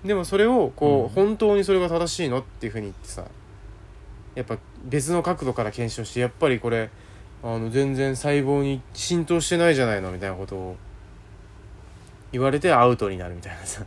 [0.03, 1.27] でもそれをこう、うん。
[1.27, 3.25] 本当にそれが正しいのっていうふうに言ってさ
[4.35, 6.89] やっぱ別の角度から検証してやっぱりこれ
[7.43, 10.75] あの全然細胞に浸透してないじゃないのみたいなことを
[12.32, 13.84] 言われてアウトになるみたいなさ、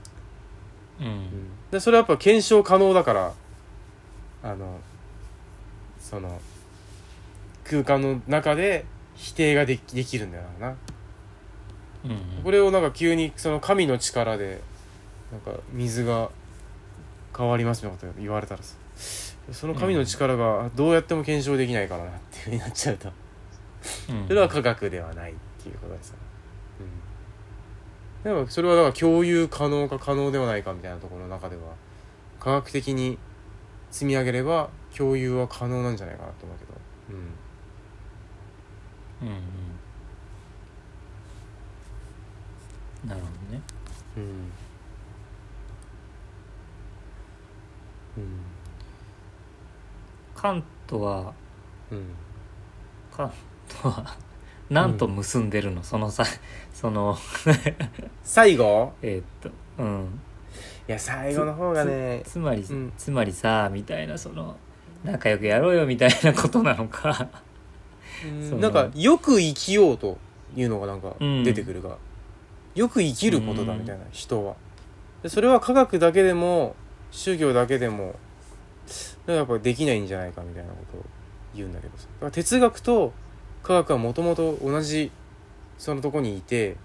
[1.00, 1.28] うん。
[1.70, 3.32] でそれはやっぱ検証可能だから
[4.42, 4.80] あの
[6.00, 6.40] その
[7.64, 8.84] 空間の中で
[9.14, 10.76] 否定ができできるんだよな。
[12.04, 12.42] うん。
[12.42, 14.60] これをなんか急にその神の力で
[15.30, 16.30] なんか水が
[17.36, 18.76] 変わりますみたいなこと言われたらさ
[19.50, 23.08] その神の力がどうやっても検証できないからなっていうふうになっちゃうと。
[24.10, 24.28] うん。
[24.28, 26.18] それは科学ではないっていうことですうん、
[28.24, 31.62] でもそれはだから共有可能か可能ではないかみたいなところの中では
[32.38, 33.18] 科学的に
[33.90, 36.72] 積み上げれば共有は可能なんじゃないかなと思うけど、
[37.10, 37.16] うん、
[39.28, 39.38] うんう
[43.06, 43.08] ん。
[43.08, 43.62] なるほどね。
[44.16, 44.22] うん。
[48.18, 48.24] うん。
[50.34, 51.32] カントは
[51.90, 52.14] うん。
[53.10, 53.32] カン
[53.68, 54.16] トは
[54.72, 56.24] 何と結んでるの、そのさ
[56.72, 57.16] その
[58.24, 58.92] 最後？
[59.02, 59.50] えーっと
[59.82, 60.20] うん。
[60.88, 62.92] いや最後の方がねつまり、うん。
[62.96, 64.56] つまりさみたいなその
[65.04, 67.28] 仲良くやろうよみたいなことなのか。
[68.48, 70.16] そのなんかよく生きようと
[70.56, 71.44] いうのがなんかうん。
[71.44, 71.96] 出てくるが、
[72.74, 74.54] よく生きることだうんみたいな人は。
[75.22, 76.74] でそれは科学だけでも
[77.10, 78.14] 宗教だけでも
[79.26, 81.04] やっぱできないんじゃないかみたいなことを
[81.54, 82.06] 言うんだけどさ。
[82.14, 83.12] だから哲学と
[83.62, 85.10] 科学はもともと同じ
[85.78, 86.76] そのとこにいて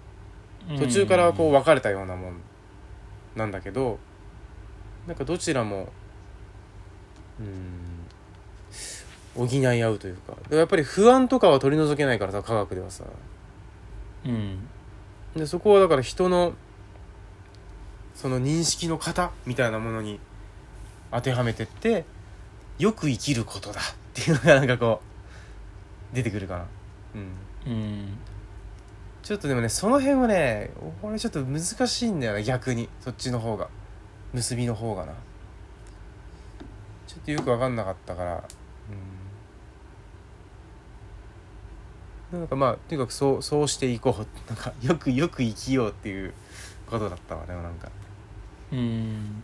[0.78, 2.40] 途中からこう分かれたようなもん
[3.36, 3.98] なんだけど
[5.06, 5.88] なんかどちらも
[7.40, 7.98] うん
[9.46, 13.04] 補い合うというかやっぱり不安とかは取り除けないからさ科学ではさ。
[14.26, 14.58] うん。
[15.36, 16.54] でそこはだから人の
[18.14, 20.18] その認識の型みたいなものに
[21.12, 22.04] 当てはめてって
[22.78, 25.07] よく生きることだっていうのがなんかこう
[26.12, 26.66] 出てくるかな。
[27.66, 27.72] うん。
[27.72, 28.18] うん。
[29.22, 30.70] ちょっとでもねその辺はね
[31.02, 32.88] 俺ちょっと難しいんだよな逆に。
[33.00, 33.68] そっちの方が。
[34.32, 35.12] 結びの方がな。
[37.06, 38.44] ちょっとよく分かんなかったから。
[42.32, 42.40] うん。
[42.40, 44.26] なんかまあとにかくそうそうしていこう。
[44.48, 46.34] なんか よくよく生きようっていう
[46.88, 47.90] ことだったわでもなんか。
[48.72, 49.42] うんうんうん。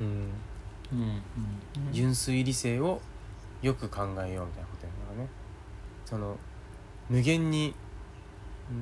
[0.00, 0.49] うん
[1.92, 3.00] 純粋理性を
[3.62, 5.28] よく考えようみたいなことやるのがね。
[6.04, 6.36] その
[7.08, 7.74] 無限に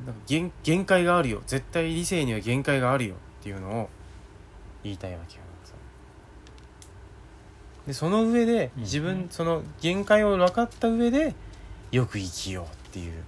[0.06, 1.42] なんか限限界があるよ。
[1.46, 3.90] 絶対理性には限界があるよっていうのを
[4.82, 5.42] 言いたいわけよ
[7.88, 8.82] でその上でうん。
[8.82, 11.34] 自分、その限界を分かった上で
[11.90, 13.24] よく生きようっていう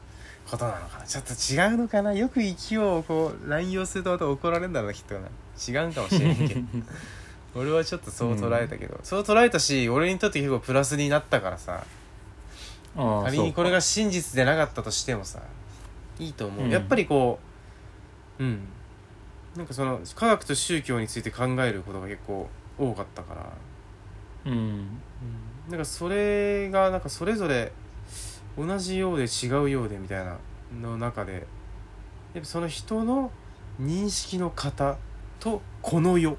[0.49, 1.07] ことなのかな。
[1.07, 2.13] ちょっと違うのかな。
[2.13, 5.21] よく生きようをこう乱用するとまた怒られるんだろうなきっとな。
[5.21, 6.61] 違うかもしれんけど
[7.55, 11.85] 俺はちょっとそう捉えたけど、そう捉えたし俺にとって結構プラスになったからさ。
[12.97, 15.41] 仮にこれがが真実でなかったとしてもさ
[16.19, 16.71] いいと思う、うん。
[16.71, 17.39] やっぱりこ
[18.41, 18.61] ううん。
[19.57, 23.53] なんかその科学と宗教について考えることが結構多かったから、
[24.45, 24.99] うん。
[25.69, 27.73] なんかそれがなんかそれぞれ
[28.59, 30.37] 同じようで違うようでみたいな
[30.83, 31.47] の中で
[32.35, 33.31] やっぱその人の
[33.81, 34.99] 認識の型
[35.39, 36.37] とこの世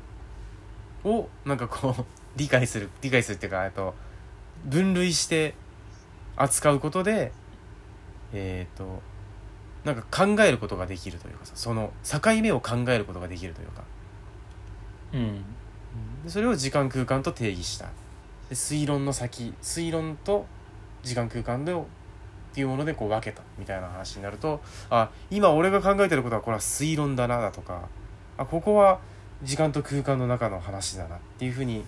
[1.04, 3.94] をなんかこう理解する理解するっていうかと
[4.66, 5.56] 分類して
[6.36, 7.32] 扱うことで
[8.34, 9.02] えっ、と
[9.84, 13.84] なんか考えることができるというかさその境目を考えることができるというか。
[15.14, 15.44] うん。
[16.24, 17.86] でそれを時間空間と定義した。
[18.50, 20.46] で推論の先推論と
[21.04, 27.88] 時間空間でっていうものでこう分けたみたいな話になるとあ今俺が考えてることはこれは推論だなだとか
[28.38, 29.00] あここは
[29.44, 31.84] 時間と空間の中の話だなっていうふうに、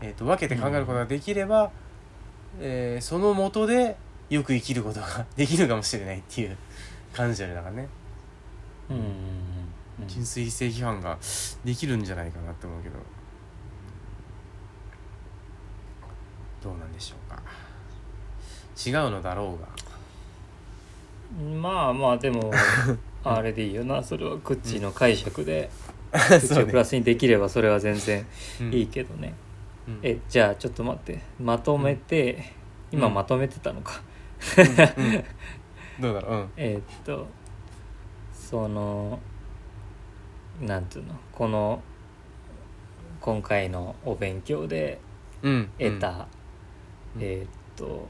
[0.00, 1.70] えー、と分けて考えることができれば、
[2.60, 3.96] えーそのもとで
[4.30, 6.56] よく生きることができるかもしれないっていう
[7.14, 7.88] 感じだよねだからね。
[8.90, 9.04] うんうん
[10.06, 11.18] 純粋理性批判が
[11.64, 12.94] できるんじゃないかなって思うけど。
[16.62, 17.42] どうなんでしょうか。
[18.86, 19.68] 違うのだろうが。
[21.40, 22.52] うんまあまあでも
[23.24, 24.02] あれでいいよな。
[24.02, 25.70] それはクッチーの解釈で
[26.12, 26.20] うね。
[26.20, 28.26] ーをプラスにできればそれは全然
[28.60, 28.74] うん。
[28.74, 29.34] いいけどね、
[29.86, 30.00] うん。
[30.02, 31.20] えじゃあちょっと待って。
[31.40, 32.52] まとめて、
[32.90, 33.14] 今うん。
[33.14, 34.00] まとめてたのか、
[36.00, 36.32] どうだろう。
[36.32, 36.50] うん。
[36.56, 37.26] えーっと
[38.32, 39.18] その
[40.60, 41.14] なんていうの？
[41.32, 41.82] この
[43.20, 45.00] 今回のお勉強で
[45.42, 45.70] うん。
[45.78, 46.26] 得た、
[47.16, 47.22] うん。
[47.22, 48.08] えーっと、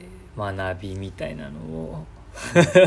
[0.00, 2.06] えー学びみたいなのを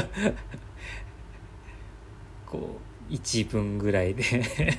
[2.46, 4.24] こう一文ぐらいで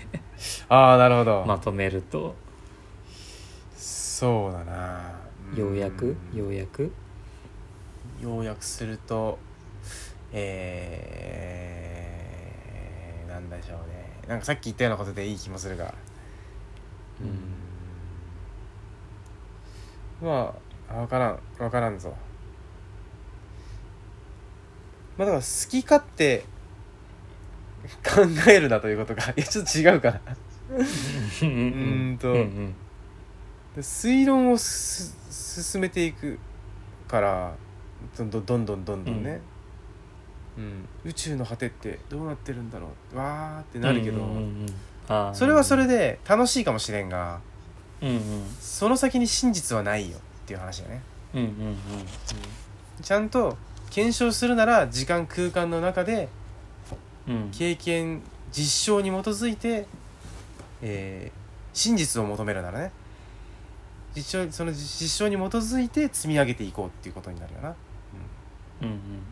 [0.69, 2.35] ああなるほど、まとめると。
[3.77, 5.13] そうだな。
[5.57, 6.37] ようやくん。
[6.37, 6.93] ようやく
[8.21, 9.39] 要約すると
[10.33, 14.21] えー、なんでしょうね。
[14.29, 15.93] なんかさっき言ったようなことでいい気もするが。
[17.21, 17.25] う
[20.25, 20.29] ん。
[20.29, 20.55] ま
[20.89, 22.15] あ分からん分からんぞ。
[25.17, 26.45] まあだから好き勝手
[28.05, 30.21] 考えるなということか いやちょっと違うかな
[30.73, 30.85] うん。
[31.47, 32.19] ーん。
[32.19, 32.75] とうん。
[33.75, 35.17] で推論をす
[35.63, 36.39] 進めていく
[37.09, 37.55] から
[38.17, 39.41] どんどんどんどんどんどんね、
[40.57, 40.89] うん。
[41.05, 43.17] 宇宙の果てってどうなってるんだろう。
[43.17, 44.67] わーってなるけど、うん。
[45.09, 45.27] うん。
[45.29, 45.35] うん。
[45.35, 47.41] それはそれで楽しいかもしれんが
[48.01, 48.09] うん。
[48.09, 48.21] うん。
[48.61, 51.03] その先に真実はないよっていう話だね、
[51.35, 51.41] うん。
[51.43, 51.77] うん。
[53.03, 53.57] ちゃんと
[53.91, 56.29] 検証するなら時間空間の中で
[57.31, 57.37] うん。
[57.37, 58.23] うん経験
[58.53, 59.87] 実証に基づいて、
[60.83, 61.41] えー
[61.73, 62.91] 真実を求めるならね。
[64.17, 67.75] 実証その実証に基づいて積み上げていこうっていうことになるよな、
[68.83, 68.89] うん。
[68.89, 69.23] うん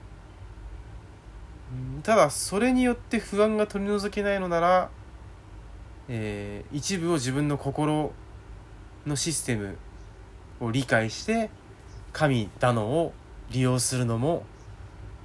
[2.03, 4.90] ただそれによって不安が取り除けないのなら、
[6.09, 8.12] えー一部を自分の心
[9.05, 9.76] のシステム
[10.61, 11.51] を理解して
[12.12, 13.12] 神だのを
[13.51, 14.44] 利用するのも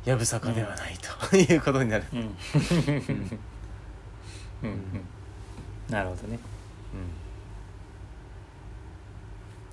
[0.05, 0.95] やぶさかではない
[1.29, 1.37] と。
[1.37, 2.05] いうことになる。
[2.13, 2.19] うん。
[2.19, 2.29] うん。
[4.63, 4.79] うん。
[5.89, 6.39] なるほどね。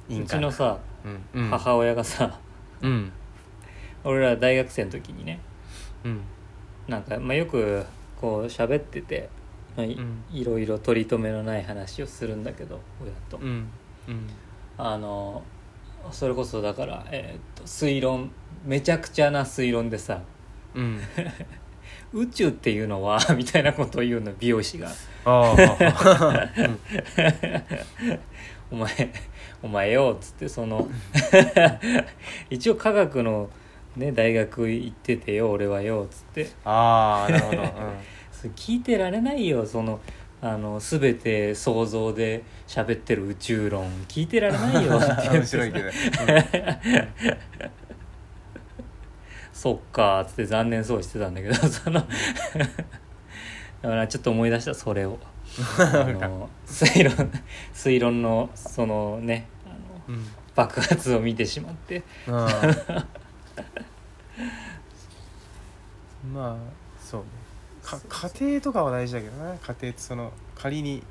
[0.08, 1.08] うん、うちのさう
[1.38, 1.42] ん。
[1.42, 1.50] うん。
[1.50, 2.38] 母親がさ
[2.82, 3.12] うん。
[4.04, 5.40] 俺ら大学生の時にね
[6.04, 6.20] うん。
[6.88, 7.84] なんか、まあ、よく
[8.20, 9.28] こう喋ってて、
[9.76, 10.24] まあいうん。
[10.32, 13.68] いろいろ取り留めのない話をするんだけど親と、うん。
[14.08, 14.28] うん。
[14.78, 15.42] あの
[16.10, 18.30] それこそだから、えーっと推論
[18.64, 20.20] めちゃくちゃな推論でさ
[20.74, 21.00] うん。
[22.12, 24.88] 宇宙っていうのは みたいなことを言うの美容師が。
[25.24, 25.56] ああ
[28.70, 28.90] 「お前
[29.62, 30.88] お前よ」っつってその
[32.48, 33.50] 一応科学の、
[33.96, 36.50] ね、大学行っててよ俺はよっつって。
[36.64, 37.68] ああなるほど、うん。
[38.32, 40.00] それ聞いてられないよその
[40.42, 43.88] あの全て想像で喋ってる宇宙論。
[44.08, 45.84] 聞いてられないよって面白いけど、
[49.60, 55.18] そっかーっつって残念そうしてたんだけど そのだからちょっと思い出したそれを。
[55.78, 57.30] あの 推論
[57.74, 60.26] 推論のそのねあのうん。
[60.54, 62.02] 爆発を見てしまって。
[62.26, 62.46] ま
[66.34, 66.56] あ
[66.98, 67.26] そうね。
[67.82, 68.00] か
[68.30, 69.50] 家庭とかは大事だけどな。
[69.50, 71.02] 家庭ってその仮に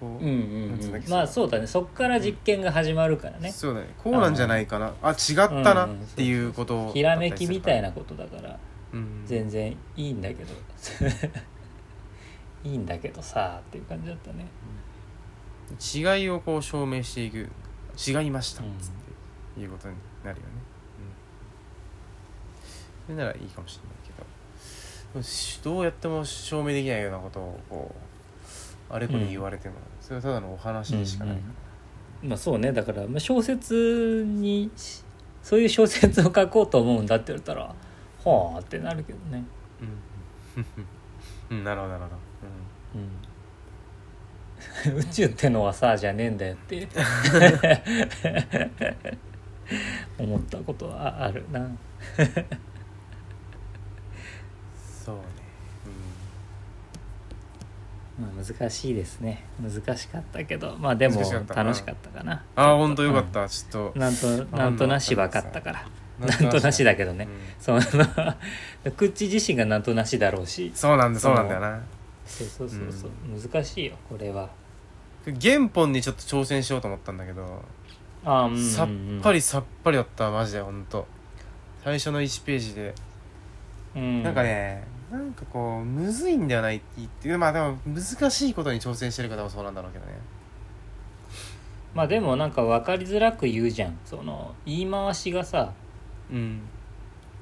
[0.00, 1.04] こう、うんうん、うん。
[1.08, 1.66] まあそうだね。
[1.66, 3.52] そっから実験が始まるからね。
[3.52, 3.94] そうだね。
[4.02, 4.94] こうなんじゃないかな。
[5.02, 8.58] あ違ったなっていうことをひらめきみたいな、なことだから
[8.92, 10.54] うん、全然いいんだけど。
[12.64, 14.46] いいんだけどさっていう感じだったね。
[15.94, 17.48] 違いをこう証明していく。
[17.98, 18.68] 違いましたっっ
[19.54, 19.94] ていうことに
[20.24, 20.52] なるよね、
[23.08, 25.74] うん、それならいいかもしれないけど。
[25.74, 27.94] どうやっても証明できないようなことをこ
[28.90, 29.74] うあれこれ言われても、
[30.10, 31.36] それはただのお話にしかない。
[31.36, 31.42] か
[32.24, 32.72] まあそうね。
[32.72, 35.04] だからまあ小説にし
[35.40, 37.62] そういう小説を書こうと思うんだって言われたら
[38.24, 39.44] はあってなるけどね。
[39.80, 40.56] ら、
[41.52, 41.58] うん。
[41.58, 42.10] うん、 なるほどなるほ
[44.88, 44.98] ど、うん。
[44.98, 46.88] 宇宙ってのはさじゃねえんだよって。
[50.18, 51.78] 思ったことはあるなうん、
[54.76, 55.22] そうね、
[58.20, 59.44] まあ難しいですね。
[59.60, 60.76] 難しかったけど。
[60.78, 62.32] まあでも楽しかったかな。
[62.32, 63.98] うん、ああ本当よかった、ちょっと。
[63.98, 65.86] なんとなんとなし分かったから。
[66.20, 67.24] ななんとなしだけどね。
[67.24, 67.30] うん。
[67.58, 67.80] その
[68.92, 70.70] クッチ自身がなんとなしだろうし。
[70.74, 71.34] そうなんだそう。
[71.34, 71.80] なんだよな。
[72.26, 73.10] そうそうそうそう、
[73.50, 74.48] 難しいよこれは。
[75.24, 77.62] 原本にちょっと挑戦しようと思ったんだけど、
[78.24, 78.70] あーうんうんうん。
[78.70, 78.88] さっ
[79.22, 81.06] ぱりさっぱりだったマジでほんと
[81.82, 82.94] 最初の1ページで、
[83.96, 84.22] うん。
[84.22, 90.12] なんかねなんかこうむずいんではないっていうまあでも難しいことに挑戦してる方もそうなんだろうけどね。
[91.94, 93.98] まあでもなんか分かりづらく言うじゃん。
[94.04, 95.72] その言い回しがさ
[96.30, 96.60] うん。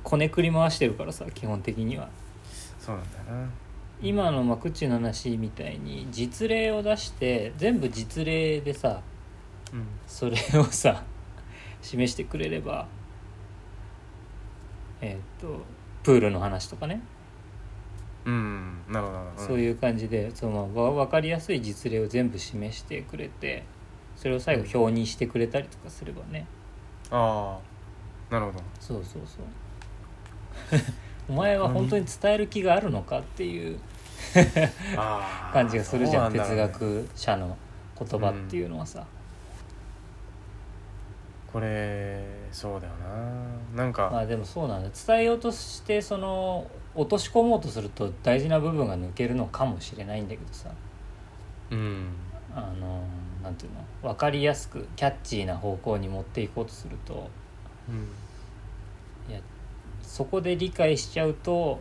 [0.02, 2.08] こねくり回してるからさ基本的には。
[2.80, 3.50] そうなんだよな。
[4.00, 9.02] 今のまあクッチの話みたいに実例を出して全部実例でさ
[9.74, 9.86] うん。
[10.06, 11.04] それをさ
[11.82, 12.86] 示してくれれば
[15.02, 15.62] えーっと
[16.02, 17.02] プールの話とかね、
[18.28, 18.84] うん。
[18.90, 19.18] なるほど。
[19.36, 23.64] そういう感じでそのわ分かりやすい実例を全部示してくれて
[24.16, 26.46] それを最後表にしてくれたりとかすればね。
[27.10, 27.58] あ
[28.30, 28.58] あなるほど。
[28.78, 30.80] そうそうそう。
[31.30, 33.78] お前は本当に伝える気があるのかっていう
[35.52, 36.38] 感じがするじゃんね。
[36.38, 37.56] 学者の
[37.98, 39.06] 言葉っていうのはさ、
[41.50, 42.92] これそうだよ
[43.74, 43.84] な。
[43.84, 44.90] なんか、まあでもそうなんだ。
[45.06, 46.66] 伝えようとしてその
[46.98, 50.70] 落とし込もうとすると大事な部分が抜けるのかもしれないんだけどさ。
[51.70, 52.08] うん。
[52.54, 53.04] あの
[53.42, 53.72] なんていう
[54.02, 54.10] の？
[54.10, 57.30] 分かりやすくキャッチーな方向に持っていこうとすると。
[57.88, 59.32] うん。
[59.32, 59.40] いや
[60.02, 61.78] そこで理解しちゃうと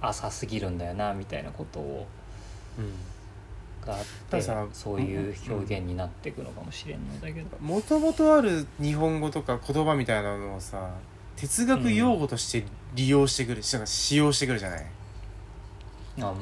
[0.00, 2.06] 浅すぎるんだよなみたいなことを。
[2.78, 2.92] うん。
[3.86, 10.90] があってそういう表現になっていくのかもしれんのだけど、もともとある日本語とか言葉みたいなのをさ
[11.36, 12.64] 哲学用語として
[12.94, 14.86] 利用してくる、なんか使用してくるじゃない？
[16.20, 16.34] あう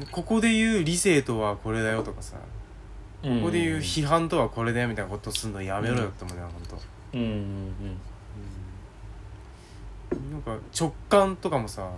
[0.00, 2.36] んここで言う理性とはこれだよとかさ。
[2.36, 2.56] うんうん
[3.40, 6.78] ここで言う批判とはこれだよみたいなことするのやめろよって思うね、ほんと、
[7.14, 7.20] うん。
[7.20, 7.36] うんうん
[10.12, 11.90] うん、なんか直感とかもさ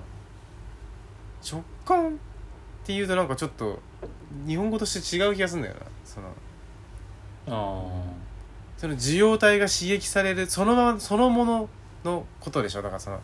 [1.45, 2.13] 直感っ
[2.85, 3.81] ていうとなんかちょっと
[4.47, 5.81] 日本語として違う気がするんだよな。
[6.05, 6.29] その
[7.49, 7.85] あ
[8.79, 11.69] その受容体が刺激されるそのままそのもの
[12.05, 12.83] のことでしょ？
[12.83, 13.21] だからその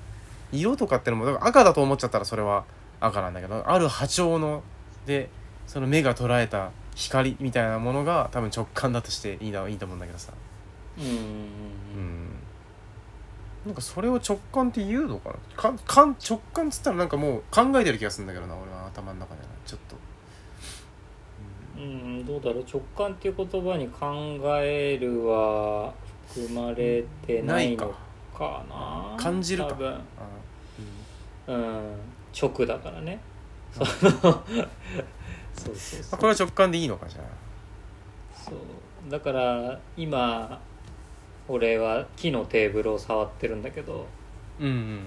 [0.53, 2.65] 色とかってのもだから赤だと思っちゃったらそれは
[3.01, 4.63] 赤なんだけどある波長の
[5.07, 5.29] で
[5.67, 10.33] その目が捉えた光みたいなものが多分直感だとしていいないいと思うんだけどさ。
[10.99, 12.31] うん
[13.67, 15.37] なんかそれを直感って言うのかな？
[15.57, 19.47] かかん直感っつったらなんかもう考えてる気がするんだけどな俺は頭の中では。
[19.65, 19.97] ちょっと。
[21.79, 21.87] うんう
[22.21, 22.27] ん。
[22.27, 22.65] どうだろう？
[22.71, 25.95] 直感っていう言葉に考えるは
[26.29, 27.99] 含まれてないのか
[28.41, 29.17] な。
[29.17, 29.71] 感じるか。
[29.71, 29.95] 多分。
[29.95, 30.01] あ
[31.47, 31.97] うん。
[32.41, 33.21] 直だからね。
[33.73, 33.87] その。
[35.55, 36.03] そうそうそう。
[36.13, 37.21] あこれは直感でいいのかじゃ
[38.35, 39.11] そう。
[39.11, 40.61] だから今
[41.49, 44.07] 俺は木のテーブルを触ってるんだけど
[44.61, 45.01] あうんうん。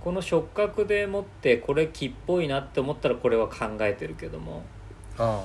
[0.00, 4.62] この触覚でもってこれ木っぽいなって思ったらこれは考えてるけども。
[5.18, 5.44] あ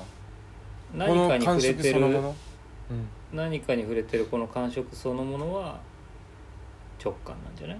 [0.94, 2.00] 何かに触れてる。
[2.00, 2.34] の？
[2.90, 3.08] うん。
[3.32, 5.78] 何かに触れてるこの感触そのものは
[7.02, 7.78] 直感なんじゃない？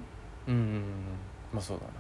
[0.49, 0.83] うんうんうん
[1.53, 1.93] まあそうだな。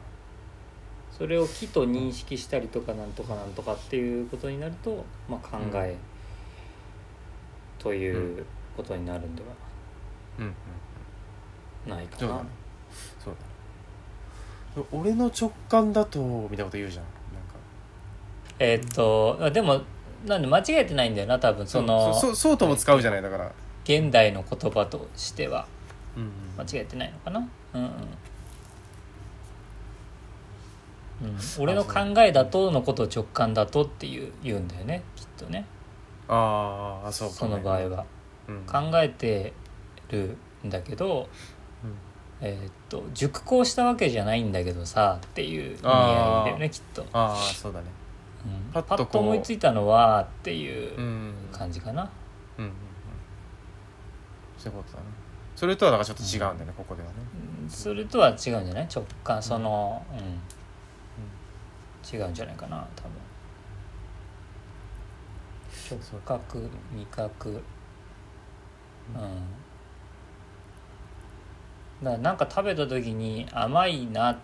[1.10, 5.96] それを木と認識したりとかなんとかなんとかっていうことになると、まあ、考え
[7.78, 8.44] という
[8.76, 9.48] ことになるんでは
[10.38, 10.54] うん
[11.86, 12.18] うんないかな。
[12.18, 12.40] そうだね。
[13.24, 13.34] そう
[14.74, 14.86] だね。
[14.92, 17.04] 俺の直感だとみたいなこと言うじゃん。
[17.04, 17.54] なんか。
[18.58, 19.82] えーっとあでも
[20.26, 21.66] なんで間違えてないんだよな多分。
[21.66, 23.52] そのそうそうそうとも使うじゃないだから。
[23.84, 25.66] 現代の言葉としては
[26.56, 27.48] 間違えてないのかな？
[27.74, 27.88] うんうん、
[31.22, 35.66] うん、俺の考えだとのことを直感だとっていう言うんだよねきっとね。
[36.28, 38.04] ああそうかその場合は。
[38.48, 38.64] うん。
[38.66, 39.52] 考えて
[40.08, 41.28] るんだけど、
[42.40, 47.86] えーっと熟考したわけじゃないんだけどさっていう意味合いだよねきっと、ああそうだね。
[48.44, 48.72] うん。
[48.72, 48.98] パッとこう。
[48.98, 51.34] パッと思いついたのはっていううん。
[51.52, 52.10] 感じかな、
[52.58, 52.76] うんうんうん。
[54.56, 55.06] そういうことだね
[55.61, 57.14] それとはだからちょっと違うんだよねここではね。
[57.64, 58.88] うんそれとは違うんじゃない？
[58.90, 60.18] 直感そのうん、
[62.18, 63.11] 違うんじゃないかな多分。
[65.90, 67.62] 直覚味覚
[69.14, 69.20] うん。
[72.06, 74.38] だなんか食べた時に甘いな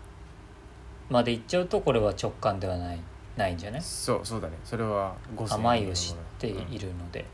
[1.09, 3.01] までいっちゃうとこれは直感ではない
[3.39, 3.81] ないんじゃない？
[3.81, 4.59] そうそうだね。
[4.62, 5.14] それは
[5.49, 7.25] 甘いを知っているので、だ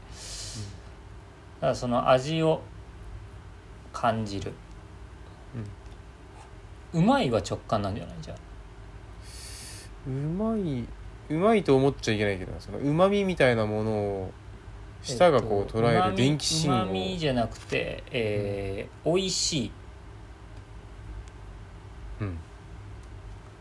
[1.62, 2.62] からその味を
[3.92, 4.52] 感じる、
[6.92, 8.16] うまいは直感なんじゃない？
[8.20, 8.36] じゃあ。
[10.06, 10.86] うまい
[11.28, 14.32] うまいと思っちゃいけないけどそのうまみみたいなものを
[15.02, 16.76] 舌がこう捉える電気信号。
[16.76, 19.70] うまみじゃなくて、えー、美味しい。
[22.20, 22.38] うん。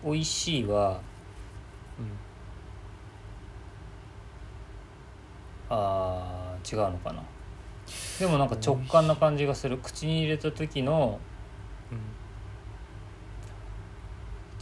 [0.03, 0.99] 美味しいは
[5.69, 7.23] あー違うのかな？
[8.19, 9.77] でもなんか直感な感じがする。
[9.77, 11.19] 口に入れた時の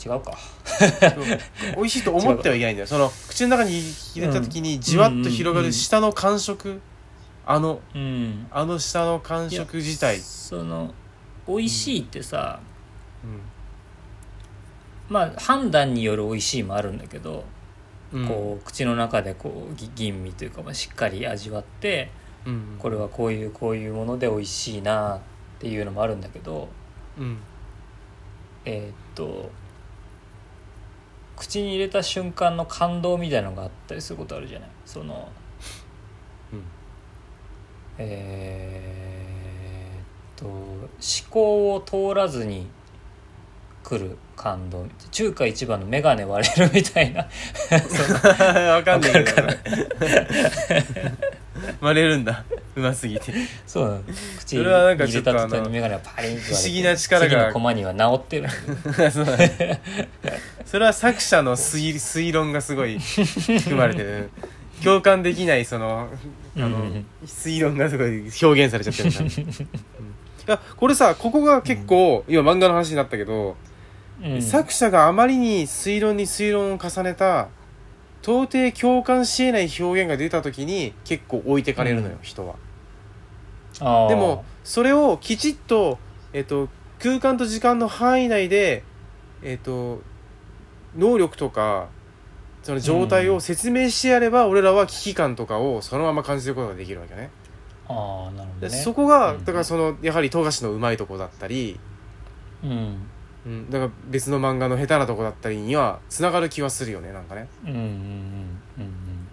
[0.03, 0.37] 違うか。
[0.63, 0.89] そう。
[1.75, 2.87] 美味しいと思ってはいけないんだよ。
[2.87, 3.81] その口の中に
[4.15, 6.81] 入れた時にじわっと広がる舌の感触。
[7.45, 8.47] あのうん。
[8.49, 10.19] あの舌の感触自体。
[10.19, 10.93] その
[11.47, 12.61] 美味しいってさ、
[13.23, 13.41] うん。
[15.09, 17.43] まあ判断による美味しいもあるんだけど、
[18.13, 18.27] うん。
[18.27, 22.09] こう口の中でこうぎ吟味というか、まあ、しっかり味わって
[22.45, 25.19] うんこれはこういうこういうもので美味しいなっ
[25.59, 26.67] ていうのもあるんだけど
[27.17, 27.37] うん。
[28.65, 29.49] えーっと
[31.37, 34.69] 口に入れた瞬間の感動みたいなのがあったりすることあるじゃない？
[34.85, 35.29] その
[36.51, 36.63] うん。
[37.97, 40.03] えーっ
[40.35, 40.89] と思
[41.29, 42.67] 考を通らずに
[43.83, 44.85] 来る感動。
[45.11, 47.21] 中華一番の眼鏡割れるみたいな。
[48.75, 49.41] わかんないか
[51.67, 52.43] る割れるんだ。
[52.75, 53.33] うますぎて。
[53.67, 54.03] そうなの。
[54.39, 57.29] 口にそれはなんかちょっとあのた途端に眼鏡がパリンと不思議な力が。
[57.29, 58.49] 次のコマには治ってる。
[59.11, 59.81] そうだね。
[60.65, 64.29] それは作者の推推論がすごい含まれてる。
[64.83, 66.09] 共感できないその
[66.55, 67.05] あのうん。
[67.25, 69.29] 推論がすごい表現されちゃってるから、うん。
[69.29, 69.67] い
[70.47, 73.55] やこれさここが結構、今漫画の話になったけど、
[74.23, 74.41] うん。
[74.41, 77.49] 作者があまりに推論に推論を重ねた
[78.21, 82.19] 到底共感しえない表現が出た時に結構置いてかれるのよ、うん。
[82.21, 82.55] 人は。
[84.09, 85.97] でもそれをきちっと,、
[86.33, 86.67] えっと
[86.99, 88.83] 空間と時間の範囲内で、
[89.41, 90.01] えっと
[90.97, 91.87] 能力とか
[92.61, 97.29] その状態を説明してやれば、俺らは危機感とかをそのまま感じることができるわけね。
[97.87, 99.45] ああなるほどでねそこがうん。
[99.45, 101.79] だからそのやはり富樫のうまいとこだったり、
[102.63, 102.97] うん
[103.45, 107.47] うん、だから別の漫画の下手なとこだったりにはつながる気はするよねなんかね。
[107.65, 107.87] うんうんうんう
[108.81, 109.27] ん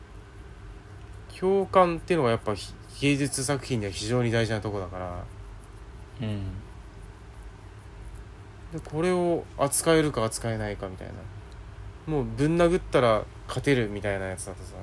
[1.39, 2.73] 共感っていうのはやっぱひ
[3.03, 5.25] 芸術作品には非常に大事なとこだから。
[6.23, 6.29] うん。
[6.29, 6.43] うん
[8.73, 11.15] でこれを扱えるか扱えないかみたいな。
[12.07, 14.75] もうぶん殴ったら勝てるみたいなやつだとさ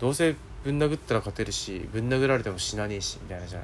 [0.00, 0.34] どうせ
[0.64, 3.62] ぶん殴ったら勝てるしぶん殴られても死なねえしみたいなじゃ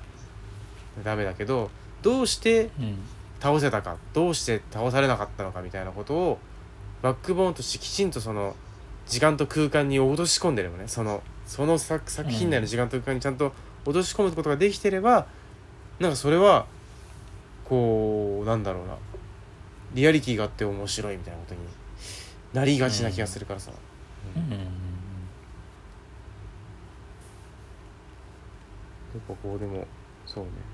[1.02, 1.70] ダメだけど
[2.02, 2.98] どうしてうん
[3.42, 6.38] 倒せたかどうして倒されなかったのかみたいなことを
[7.02, 8.54] バックボーンとしてきちんとその
[9.08, 10.86] 時間と空間に落とし込んでればね。
[10.86, 13.52] そのその作作品内の時間と空間にちゃんと
[13.84, 15.26] 落とし込むことができてれば
[15.98, 16.66] なんかそれは
[17.64, 18.96] こうなんだろうな。
[19.94, 21.60] リアリティがあって面白いみたいなことに
[22.54, 23.72] なりがちな気がするからさ、
[24.36, 24.42] うん。
[24.42, 24.50] うん。
[24.52, 24.56] や
[29.18, 29.86] っぱこうでも
[30.24, 30.71] そうね、うん、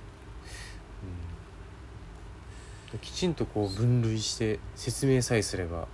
[2.96, 5.86] きちんとこう分類して説明さえすれば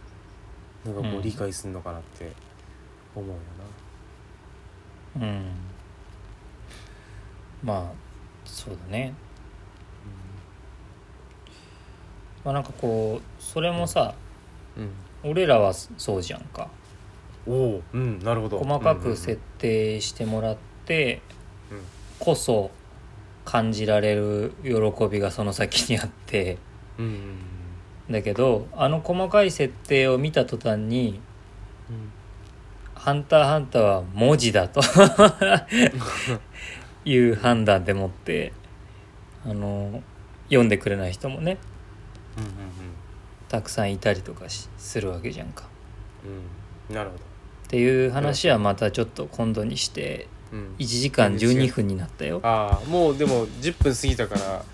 [0.85, 2.31] なんかこううん理解するのかなって
[3.17, 3.35] 思うよ
[5.19, 5.45] な、うん。
[7.65, 7.93] まあ
[8.45, 9.13] そうだね。
[12.45, 14.15] まあなんかこうそれもさ
[14.77, 14.91] うん。
[15.29, 16.69] 俺らはそうじゃんか。
[17.47, 18.59] おおうんなるほど。
[18.59, 21.23] 細かく設定してもらって
[21.73, 21.79] うん。
[21.79, 21.85] うん。
[22.21, 22.71] こそ
[23.45, 24.71] 感じられる喜
[25.11, 26.43] びがその先にあって。
[26.43, 26.59] うんうんうん
[28.11, 31.21] だけどあの細かい設定を見た途端に
[31.91, 32.13] うん
[32.95, 34.81] 「ハンターハンター」は文字だと
[37.05, 38.53] いう判断でもって
[39.45, 40.03] あの
[40.49, 41.59] 読んでくれない人もね
[42.37, 42.45] うん
[43.55, 45.65] たくさんいたりとかしするわけじゃんか。
[46.91, 46.95] うん。
[46.95, 47.23] なるほど。
[47.23, 47.27] っ
[47.69, 50.75] ていう話はまたちょっと今度にしてうん。
[50.79, 52.41] 1時間12分になったよ。
[52.43, 54.65] ああもうでも10分過ぎたから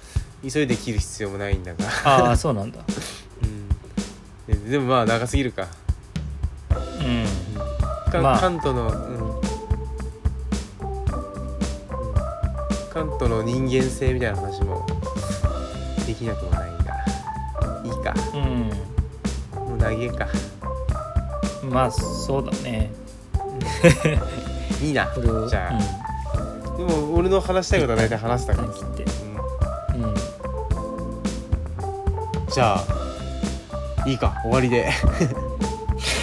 [0.48, 1.84] 急いで切る必要もないんだが。
[2.04, 2.78] ああそうなんだ。
[3.42, 3.68] うん。
[4.64, 5.66] ででもまあ長すぎるか。
[7.00, 7.26] うん。
[8.10, 8.38] カ,、まあ。
[8.38, 9.34] カントの、うん。
[9.34, 9.40] うん。
[12.90, 14.86] カントの人間性みたいな話も
[16.06, 16.76] できなくもないが
[17.84, 18.14] いいか。
[19.58, 20.26] もう長えか。
[21.62, 22.90] うんまあそうだね。
[24.82, 25.08] いいな。
[25.48, 29.04] じゃあ、でも俺の話したいことは大体話したうん、から切って。
[29.94, 30.02] うん。
[30.04, 30.14] うん
[32.52, 34.90] じゃあいいか終わりで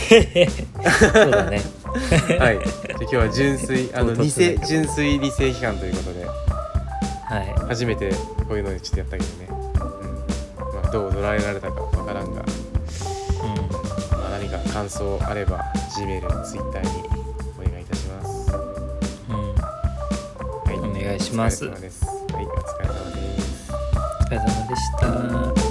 [0.07, 1.61] そうだね。
[2.39, 7.67] はいじゃあ今日は純粋 あの偽純粋理性批判ということではい。
[7.67, 8.11] 初めて
[8.47, 12.43] こういうのちょっとやったけどね、うんまあ、どう捉えられたかわからんが、う
[14.17, 15.59] まあ、何か感想あれば
[15.97, 16.89] Gmail、Twitter に
[17.59, 18.51] お願いいたします。
[18.51, 18.53] ん。
[18.53, 19.55] うん。
[19.55, 21.65] はい、お願いします。
[21.65, 22.05] はい、お疲れ様です。
[24.21, 25.66] お疲れ様でした。